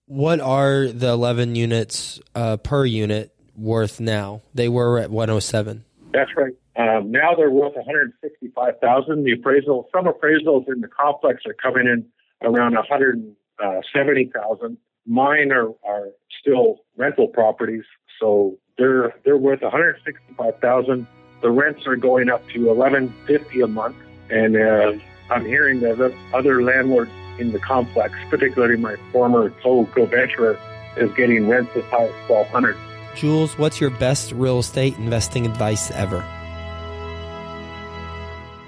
What 0.07 0.39
are 0.39 0.87
the 0.87 1.09
11 1.09 1.55
units 1.55 2.19
uh, 2.35 2.57
per 2.57 2.85
unit 2.85 3.33
worth 3.55 3.99
now? 3.99 4.43
They 4.53 4.69
were 4.69 4.99
at 4.99 5.09
107. 5.09 5.83
That's 6.13 6.29
right. 6.37 6.53
Um, 6.77 7.09
now 7.11 7.33
they're 7.35 7.49
worth 7.49 7.75
165,000. 7.75 9.23
The 9.23 9.31
appraisal, 9.31 9.89
some 9.93 10.05
appraisals 10.05 10.67
in 10.67 10.81
the 10.81 10.87
complex 10.87 11.43
are 11.45 11.53
coming 11.53 11.87
in 11.87 12.05
around 12.41 12.75
170,000. 12.75 14.77
Mine 15.07 15.51
are, 15.51 15.69
are 15.87 16.09
still 16.41 16.79
rental 16.97 17.27
properties, 17.27 17.83
so 18.19 18.57
they're 18.77 19.13
they're 19.23 19.37
worth 19.37 19.61
165,000. 19.61 21.05
The 21.41 21.51
rents 21.51 21.85
are 21.85 21.95
going 21.95 22.29
up 22.29 22.41
to 22.49 22.65
1150 22.65 23.61
a 23.61 23.67
month, 23.67 23.95
and 24.29 24.57
uh, 24.57 24.93
I'm 25.29 25.45
hearing 25.45 25.79
that 25.81 26.11
other 26.33 26.63
landlords 26.63 27.11
in 27.39 27.51
the 27.51 27.59
complex, 27.59 28.13
particularly 28.29 28.77
my 28.77 28.95
former 29.11 29.49
co-venturer, 29.61 30.59
is 30.97 31.11
getting 31.13 31.47
rents 31.47 31.71
as 31.75 31.83
high 31.85 32.05
as 32.05 32.29
1200. 32.29 32.75
Jules, 33.15 33.57
what's 33.57 33.79
your 33.79 33.89
best 33.91 34.31
real 34.33 34.59
estate 34.59 34.97
investing 34.97 35.45
advice 35.45 35.91
ever? 35.91 36.23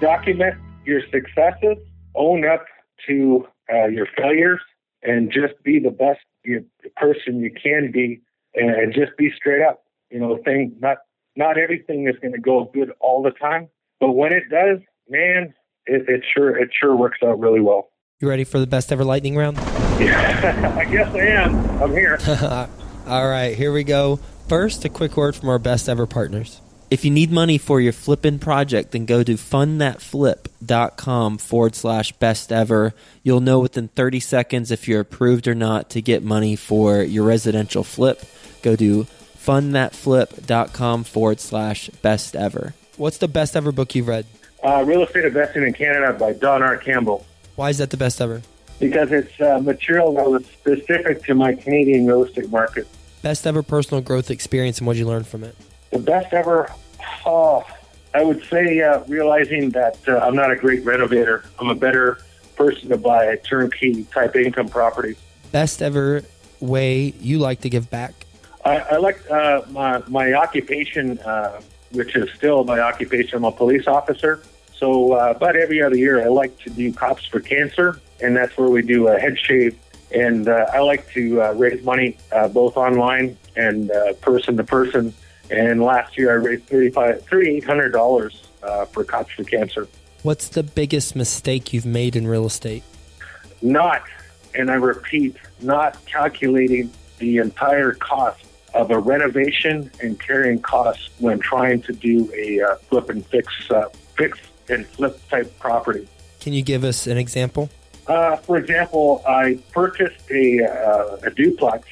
document 0.00 0.54
your 0.84 1.02
successes, 1.12 1.76
own 2.14 2.46
up 2.46 2.64
to 3.06 3.46
uh, 3.72 3.86
your 3.86 4.06
failures, 4.16 4.60
and 5.02 5.30
just 5.30 5.62
be 5.62 5.78
the 5.78 5.90
best 5.90 6.20
person 6.96 7.40
you 7.40 7.52
can 7.52 7.90
be, 7.92 8.20
and 8.54 8.92
just 8.92 9.16
be 9.18 9.30
straight 9.36 9.62
up. 9.62 9.84
You 10.10 10.20
know, 10.20 10.38
thing 10.44 10.74
not 10.80 10.98
not 11.36 11.58
everything 11.58 12.08
is 12.08 12.16
going 12.20 12.32
to 12.32 12.40
go 12.40 12.70
good 12.72 12.90
all 13.00 13.22
the 13.22 13.30
time, 13.30 13.68
but 14.00 14.12
when 14.12 14.32
it 14.32 14.44
does, 14.50 14.78
man, 15.08 15.54
it, 15.86 16.08
it 16.08 16.24
sure 16.34 16.56
it 16.56 16.70
sure 16.78 16.96
works 16.96 17.18
out 17.22 17.38
really 17.38 17.60
well. 17.60 17.90
You 18.20 18.28
ready 18.28 18.42
for 18.42 18.58
the 18.58 18.66
best 18.66 18.90
ever 18.90 19.04
lightning 19.04 19.36
round? 19.36 19.58
Yeah, 19.58 20.74
I 20.76 20.84
guess 20.86 21.14
I 21.14 21.20
am. 21.20 21.54
I'm 21.80 21.92
here. 21.92 22.18
all 23.06 23.28
right, 23.28 23.56
here 23.56 23.72
we 23.72 23.84
go. 23.84 24.18
First, 24.48 24.84
a 24.84 24.88
quick 24.88 25.16
word 25.16 25.36
from 25.36 25.50
our 25.50 25.60
best 25.60 25.88
ever 25.88 26.04
partners. 26.04 26.60
If 26.90 27.04
you 27.04 27.12
need 27.12 27.30
money 27.30 27.58
for 27.58 27.80
your 27.80 27.92
flipping 27.92 28.40
project, 28.40 28.90
then 28.90 29.06
go 29.06 29.22
to 29.22 29.34
fundthatflip.com 29.34 31.38
forward 31.38 31.76
slash 31.76 32.10
best 32.10 32.50
ever. 32.50 32.92
You'll 33.22 33.38
know 33.38 33.60
within 33.60 33.86
30 33.86 34.18
seconds 34.18 34.72
if 34.72 34.88
you're 34.88 35.02
approved 35.02 35.46
or 35.46 35.54
not 35.54 35.88
to 35.90 36.02
get 36.02 36.24
money 36.24 36.56
for 36.56 37.02
your 37.02 37.24
residential 37.24 37.84
flip. 37.84 38.24
Go 38.62 38.74
to 38.74 39.06
fundthatflip.com 39.36 41.04
forward 41.04 41.38
slash 41.38 41.88
best 42.02 42.34
ever. 42.34 42.74
What's 42.96 43.18
the 43.18 43.28
best 43.28 43.54
ever 43.54 43.70
book 43.70 43.94
you've 43.94 44.08
read? 44.08 44.26
Uh, 44.64 44.82
Real 44.84 45.04
Estate 45.04 45.24
Investing 45.24 45.62
in 45.62 45.72
Canada 45.72 46.18
by 46.18 46.32
Don 46.32 46.64
R. 46.64 46.78
Campbell. 46.78 47.24
Why 47.58 47.70
is 47.70 47.78
that 47.78 47.90
the 47.90 47.96
best 47.96 48.20
ever? 48.20 48.40
Because 48.78 49.10
it's 49.10 49.40
uh, 49.40 49.58
material 49.58 50.14
that 50.14 50.30
was 50.30 50.46
specific 50.46 51.24
to 51.24 51.34
my 51.34 51.54
Canadian 51.54 52.06
real 52.06 52.22
estate 52.22 52.48
market. 52.50 52.86
Best 53.20 53.48
ever 53.48 53.64
personal 53.64 54.00
growth 54.00 54.30
experience 54.30 54.78
and 54.78 54.86
what 54.86 54.96
you 54.96 55.04
learned 55.04 55.26
from 55.26 55.42
it? 55.42 55.56
The 55.90 55.98
best 55.98 56.32
ever, 56.32 56.70
oh, 57.26 57.66
I 58.14 58.22
would 58.22 58.44
say 58.44 58.80
uh, 58.80 59.00
realizing 59.08 59.70
that 59.70 59.98
uh, 60.06 60.18
I'm 60.18 60.36
not 60.36 60.52
a 60.52 60.56
great 60.56 60.84
renovator. 60.84 61.46
I'm 61.58 61.68
a 61.68 61.74
better 61.74 62.18
person 62.54 62.90
to 62.90 62.96
buy 62.96 63.24
a 63.24 63.36
turnkey 63.36 64.04
type 64.04 64.36
income 64.36 64.68
property. 64.68 65.16
Best 65.50 65.82
ever 65.82 66.22
way 66.60 67.12
you 67.18 67.40
like 67.40 67.62
to 67.62 67.68
give 67.68 67.90
back? 67.90 68.14
I, 68.64 68.76
I 68.78 68.96
like 68.98 69.28
uh, 69.28 69.62
my, 69.70 70.00
my 70.06 70.32
occupation, 70.34 71.18
uh, 71.18 71.60
which 71.90 72.14
is 72.14 72.30
still 72.36 72.62
my 72.62 72.78
occupation. 72.78 73.38
I'm 73.38 73.44
a 73.46 73.50
police 73.50 73.88
officer. 73.88 74.44
So 74.78 75.14
uh, 75.14 75.32
about 75.34 75.56
every 75.56 75.82
other 75.82 75.96
year, 75.96 76.22
I 76.22 76.28
like 76.28 76.56
to 76.60 76.70
do 76.70 76.92
Cops 76.92 77.26
for 77.26 77.40
Cancer, 77.40 78.00
and 78.22 78.36
that's 78.36 78.56
where 78.56 78.68
we 78.68 78.82
do 78.82 79.08
a 79.08 79.18
head 79.18 79.36
shave. 79.36 79.76
And 80.14 80.48
uh, 80.48 80.66
I 80.72 80.78
like 80.78 81.10
to 81.12 81.42
uh, 81.42 81.52
raise 81.52 81.84
money 81.84 82.16
uh, 82.30 82.48
both 82.48 82.76
online 82.76 83.36
and 83.56 83.90
uh, 83.90 84.12
person 84.14 84.56
to 84.56 84.64
person. 84.64 85.12
And 85.50 85.82
last 85.82 86.16
year, 86.16 86.30
I 86.30 86.34
raised 86.34 86.66
$3,800 86.68 88.46
uh, 88.62 88.84
for 88.86 89.04
Cops 89.04 89.32
for 89.32 89.44
Cancer. 89.44 89.88
What's 90.22 90.48
the 90.48 90.62
biggest 90.62 91.16
mistake 91.16 91.72
you've 91.72 91.86
made 91.86 92.14
in 92.14 92.26
real 92.26 92.46
estate? 92.46 92.84
Not, 93.60 94.02
and 94.54 94.70
I 94.70 94.74
repeat, 94.74 95.36
not 95.60 96.04
calculating 96.06 96.90
the 97.18 97.38
entire 97.38 97.92
cost 97.94 98.44
of 98.74 98.90
a 98.92 98.98
renovation 98.98 99.90
and 100.00 100.20
carrying 100.20 100.60
costs 100.60 101.08
when 101.18 101.40
trying 101.40 101.82
to 101.82 101.92
do 101.92 102.32
a 102.32 102.60
uh, 102.60 102.76
flip 102.76 103.10
and 103.10 103.26
fix, 103.26 103.52
uh, 103.70 103.88
fix 104.16 104.38
and 104.70 104.86
flip 104.86 105.20
type 105.28 105.58
property. 105.58 106.08
Can 106.40 106.52
you 106.52 106.62
give 106.62 106.84
us 106.84 107.06
an 107.06 107.18
example? 107.18 107.68
Uh, 108.06 108.36
for 108.36 108.56
example, 108.56 109.22
I 109.26 109.58
purchased 109.72 110.30
a, 110.30 110.64
uh, 110.64 111.16
a 111.24 111.30
duplex 111.30 111.86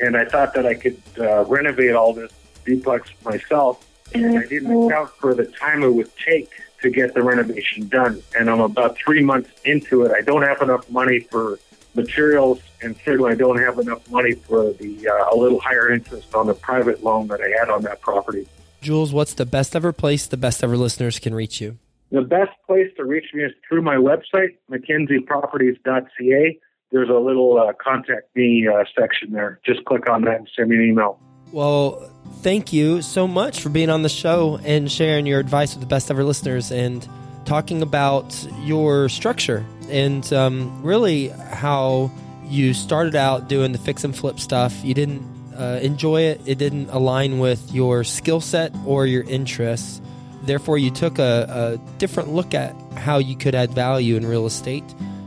and 0.00 0.16
I 0.16 0.24
thought 0.24 0.54
that 0.54 0.66
I 0.66 0.74
could 0.74 1.00
uh, 1.18 1.44
renovate 1.44 1.94
all 1.94 2.12
this 2.12 2.32
duplex 2.64 3.10
myself. 3.24 3.86
And 4.12 4.38
I 4.38 4.46
didn't 4.46 4.72
account 4.86 5.10
for 5.10 5.34
the 5.34 5.44
time 5.44 5.84
it 5.84 5.90
would 5.90 6.10
take 6.16 6.50
to 6.82 6.90
get 6.90 7.14
the 7.14 7.22
renovation 7.22 7.88
done. 7.88 8.22
And 8.36 8.50
I'm 8.50 8.60
about 8.60 8.96
three 8.96 9.22
months 9.22 9.50
into 9.64 10.02
it. 10.02 10.12
I 10.12 10.22
don't 10.22 10.42
have 10.42 10.62
enough 10.62 10.90
money 10.90 11.20
for 11.20 11.60
materials, 11.94 12.60
and 12.82 12.96
certainly 13.04 13.32
I 13.32 13.34
don't 13.34 13.58
have 13.58 13.78
enough 13.78 14.08
money 14.10 14.32
for 14.32 14.72
the 14.72 15.08
uh, 15.08 15.34
a 15.34 15.36
little 15.36 15.60
higher 15.60 15.92
interest 15.92 16.34
on 16.34 16.46
the 16.46 16.54
private 16.54 17.04
loan 17.04 17.28
that 17.28 17.40
I 17.40 17.48
had 17.58 17.68
on 17.68 17.82
that 17.82 18.00
property. 18.00 18.48
Jules, 18.80 19.12
what's 19.12 19.34
the 19.34 19.46
best 19.46 19.76
ever 19.76 19.92
place 19.92 20.26
the 20.26 20.36
best 20.36 20.64
ever 20.64 20.76
listeners 20.76 21.18
can 21.18 21.34
reach 21.34 21.60
you? 21.60 21.78
The 22.10 22.22
best 22.22 22.50
place 22.66 22.88
to 22.96 23.04
reach 23.04 23.26
me 23.32 23.44
is 23.44 23.52
through 23.68 23.82
my 23.82 23.94
website, 23.94 24.56
mackenzieproperties.ca. 24.70 26.58
There's 26.90 27.08
a 27.08 27.12
little 27.12 27.60
uh, 27.60 27.72
contact 27.80 28.34
me 28.34 28.66
uh, 28.66 28.84
section 28.98 29.32
there. 29.32 29.60
Just 29.64 29.84
click 29.84 30.08
on 30.10 30.22
that 30.22 30.36
and 30.36 30.48
send 30.56 30.70
me 30.70 30.76
an 30.76 30.82
email. 30.82 31.20
Well, 31.52 32.10
thank 32.42 32.72
you 32.72 33.02
so 33.02 33.28
much 33.28 33.60
for 33.60 33.68
being 33.68 33.90
on 33.90 34.02
the 34.02 34.08
show 34.08 34.58
and 34.64 34.90
sharing 34.90 35.26
your 35.26 35.38
advice 35.38 35.74
with 35.74 35.80
the 35.80 35.86
best 35.86 36.10
ever 36.10 36.24
listeners 36.24 36.72
and 36.72 37.06
talking 37.44 37.82
about 37.82 38.46
your 38.62 39.08
structure 39.08 39.64
and 39.88 40.32
um, 40.32 40.82
really 40.82 41.28
how 41.28 42.10
you 42.44 42.74
started 42.74 43.14
out 43.14 43.48
doing 43.48 43.70
the 43.72 43.78
fix 43.78 44.02
and 44.02 44.16
flip 44.16 44.40
stuff. 44.40 44.84
You 44.84 44.94
didn't 44.94 45.22
uh, 45.56 45.78
enjoy 45.82 46.22
it, 46.22 46.40
it 46.46 46.58
didn't 46.58 46.90
align 46.90 47.38
with 47.38 47.72
your 47.72 48.02
skill 48.02 48.40
set 48.40 48.74
or 48.84 49.06
your 49.06 49.22
interests. 49.24 50.00
Therefore, 50.42 50.78
you 50.78 50.90
took 50.90 51.18
a, 51.18 51.78
a, 51.78 51.98
different 51.98 52.30
look 52.30 52.54
at 52.54 52.74
how 52.96 53.18
you 53.18 53.36
could 53.36 53.54
add 53.54 53.72
value 53.72 54.16
in 54.16 54.26
real 54.26 54.46
estate, 54.46 54.84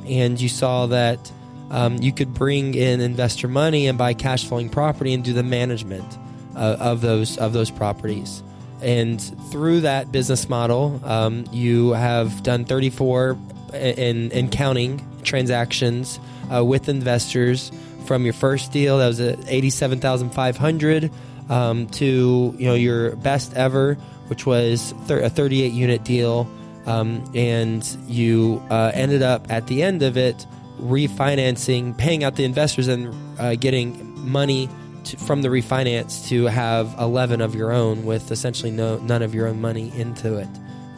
and 0.08 0.40
you 0.40 0.50
saw 0.50 0.88
that 0.88 1.32
um, 1.70 1.98
you 1.98 2.12
could 2.12 2.34
bring 2.34 2.74
in 2.74 3.00
investor 3.00 3.48
money 3.48 3.88
and 3.88 3.98
buy 3.98 4.14
cash 4.14 4.46
flowing 4.46 4.70
property 4.70 5.14
and 5.14 5.24
do 5.24 5.34
the 5.34 5.44
management 5.44 6.18
uh, 6.56 6.78
of 6.80 7.02
those 7.02 7.38
of 7.38 7.54
those 7.54 7.72
properties. 7.72 8.44
And 8.82 9.22
through 9.52 9.82
that 9.82 10.12
business 10.12 10.50
model, 10.50 11.00
um, 11.06 11.46
you 11.52 11.92
have 11.92 12.44
done 12.44 12.66
34 12.66 13.38
in, 13.74 14.32
in 14.32 14.50
counting 14.50 15.02
transactions 15.24 16.20
uh, 16.54 16.64
with 16.64 16.90
investors 16.90 17.72
from 18.06 18.26
your 18.26 18.34
first 18.34 18.72
deal 18.72 18.98
that 18.98 19.08
was 19.08 19.20
at 19.20 19.40
87,500 19.48 21.12
um, 21.50 21.88
to 21.88 22.56
you 22.58 22.68
know 22.68 22.74
your 22.74 23.16
best 23.16 23.54
ever 23.54 23.98
which 24.34 24.46
was 24.46 24.94
thir- 25.06 25.22
a 25.22 25.30
38 25.30 25.72
unit 25.72 26.04
deal 26.04 26.50
um, 26.86 27.24
and 27.34 27.98
you 28.08 28.62
uh, 28.70 28.92
ended 28.94 29.22
up 29.22 29.50
at 29.50 29.68
the 29.68 29.84
end 29.84 30.02
of 30.02 30.18
it 30.18 30.46
refinancing 30.82 31.98
paying 31.98 32.24
out 32.24 32.36
the 32.36 32.44
investors 32.44 32.88
and 32.88 33.14
uh, 33.40 33.56
getting 33.56 34.20
money 34.28 34.68
to, 35.04 35.18
from 35.18 35.42
the 35.42 35.50
refinance 35.50 36.28
to 36.28 36.46
have 36.46 36.94
11 37.00 37.42
of 37.42 37.56
your 37.56 37.72
own 37.72 38.06
with 38.06 38.32
essentially 38.32 38.72
no 38.72 38.98
none 39.00 39.22
of 39.22 39.34
your 39.36 39.48
own 39.48 39.62
money 39.62 39.92
into 39.96 40.38
it 40.38 40.50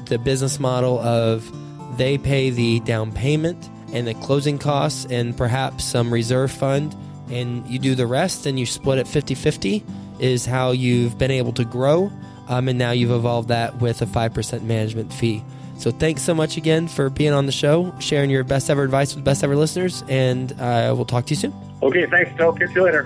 the 0.06 0.18
business 0.18 0.60
model 0.60 1.00
of 1.00 1.52
they 1.98 2.18
pay 2.18 2.50
the 2.50 2.80
down 2.82 3.12
payment 3.12 3.70
and 3.94 4.08
the 4.08 4.14
closing 4.16 4.58
costs 4.58 5.06
and 5.06 5.36
perhaps 5.38 5.86
some 5.86 6.12
reserve 6.12 6.52
fund, 6.52 6.96
and 7.30 7.66
you 7.68 7.80
do 7.80 7.96
the 7.96 8.06
rest 8.06 8.46
and 8.46 8.60
you 8.60 8.66
split 8.66 9.00
it 9.00 9.08
50 9.08 9.36
50 9.36 9.84
is 10.20 10.46
how 10.46 10.72
you've 10.72 11.18
been 11.18 11.32
able 11.32 11.54
to 11.54 11.66
grow. 11.66 12.12
Um, 12.48 12.68
and 12.68 12.78
now 12.78 12.92
you've 12.92 13.12
evolved 13.12 13.50
that 13.50 13.82
with 13.82 14.02
a 14.02 14.06
5% 14.06 14.62
management 14.64 15.12
fee. 15.12 15.44
So 15.78 15.92
thanks 15.92 16.22
so 16.22 16.34
much 16.34 16.58
again 16.58 16.88
for 16.88 17.10
being 17.10 17.34
on 17.34 17.46
the 17.46 17.52
show, 17.52 17.94
sharing 18.00 18.30
your 18.30 18.44
best 18.44 18.70
ever 18.70 18.84
advice 18.84 19.14
with 19.14 19.26
best 19.26 19.44
ever 19.44 19.56
listeners, 19.56 20.04
and 20.08 20.52
uh, 20.54 20.94
we'll 20.96 21.06
talk 21.06 21.26
to 21.26 21.32
you 21.32 21.36
soon. 21.36 21.54
Okay, 21.84 22.06
thanks, 22.06 22.32
Phil. 22.38 22.54
Catch 22.54 22.74
you 22.74 22.84
later. 22.84 23.04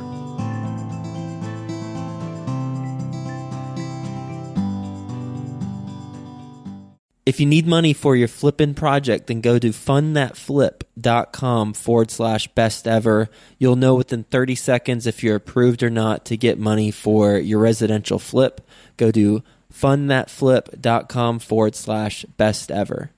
If 7.30 7.39
you 7.39 7.46
need 7.46 7.68
money 7.68 7.94
for 7.94 8.15
your 8.15 8.28
flipping 8.28 8.74
project, 8.74 9.28
then 9.28 9.39
go 9.39 9.60
to 9.60 9.70
fundthatflip.com 9.70 11.74
forward 11.74 12.10
slash 12.10 12.48
best 12.48 12.88
ever. 12.88 13.30
You'll 13.60 13.76
know 13.76 13.94
within 13.94 14.24
30 14.24 14.56
seconds 14.56 15.06
if 15.06 15.22
you're 15.22 15.36
approved 15.36 15.84
or 15.84 15.92
not 15.92 16.26
to 16.26 16.36
get 16.36 16.58
money 16.58 16.89
for 16.89 17.38
your 17.38 17.60
residential 17.60 18.18
flip. 18.18 18.68
Go 18.98 19.12
to 19.12 19.44
fundthatflip.com 19.72 21.38
forward 21.38 21.76
slash 21.76 22.26
best 22.38 22.72
ever. 22.72 23.12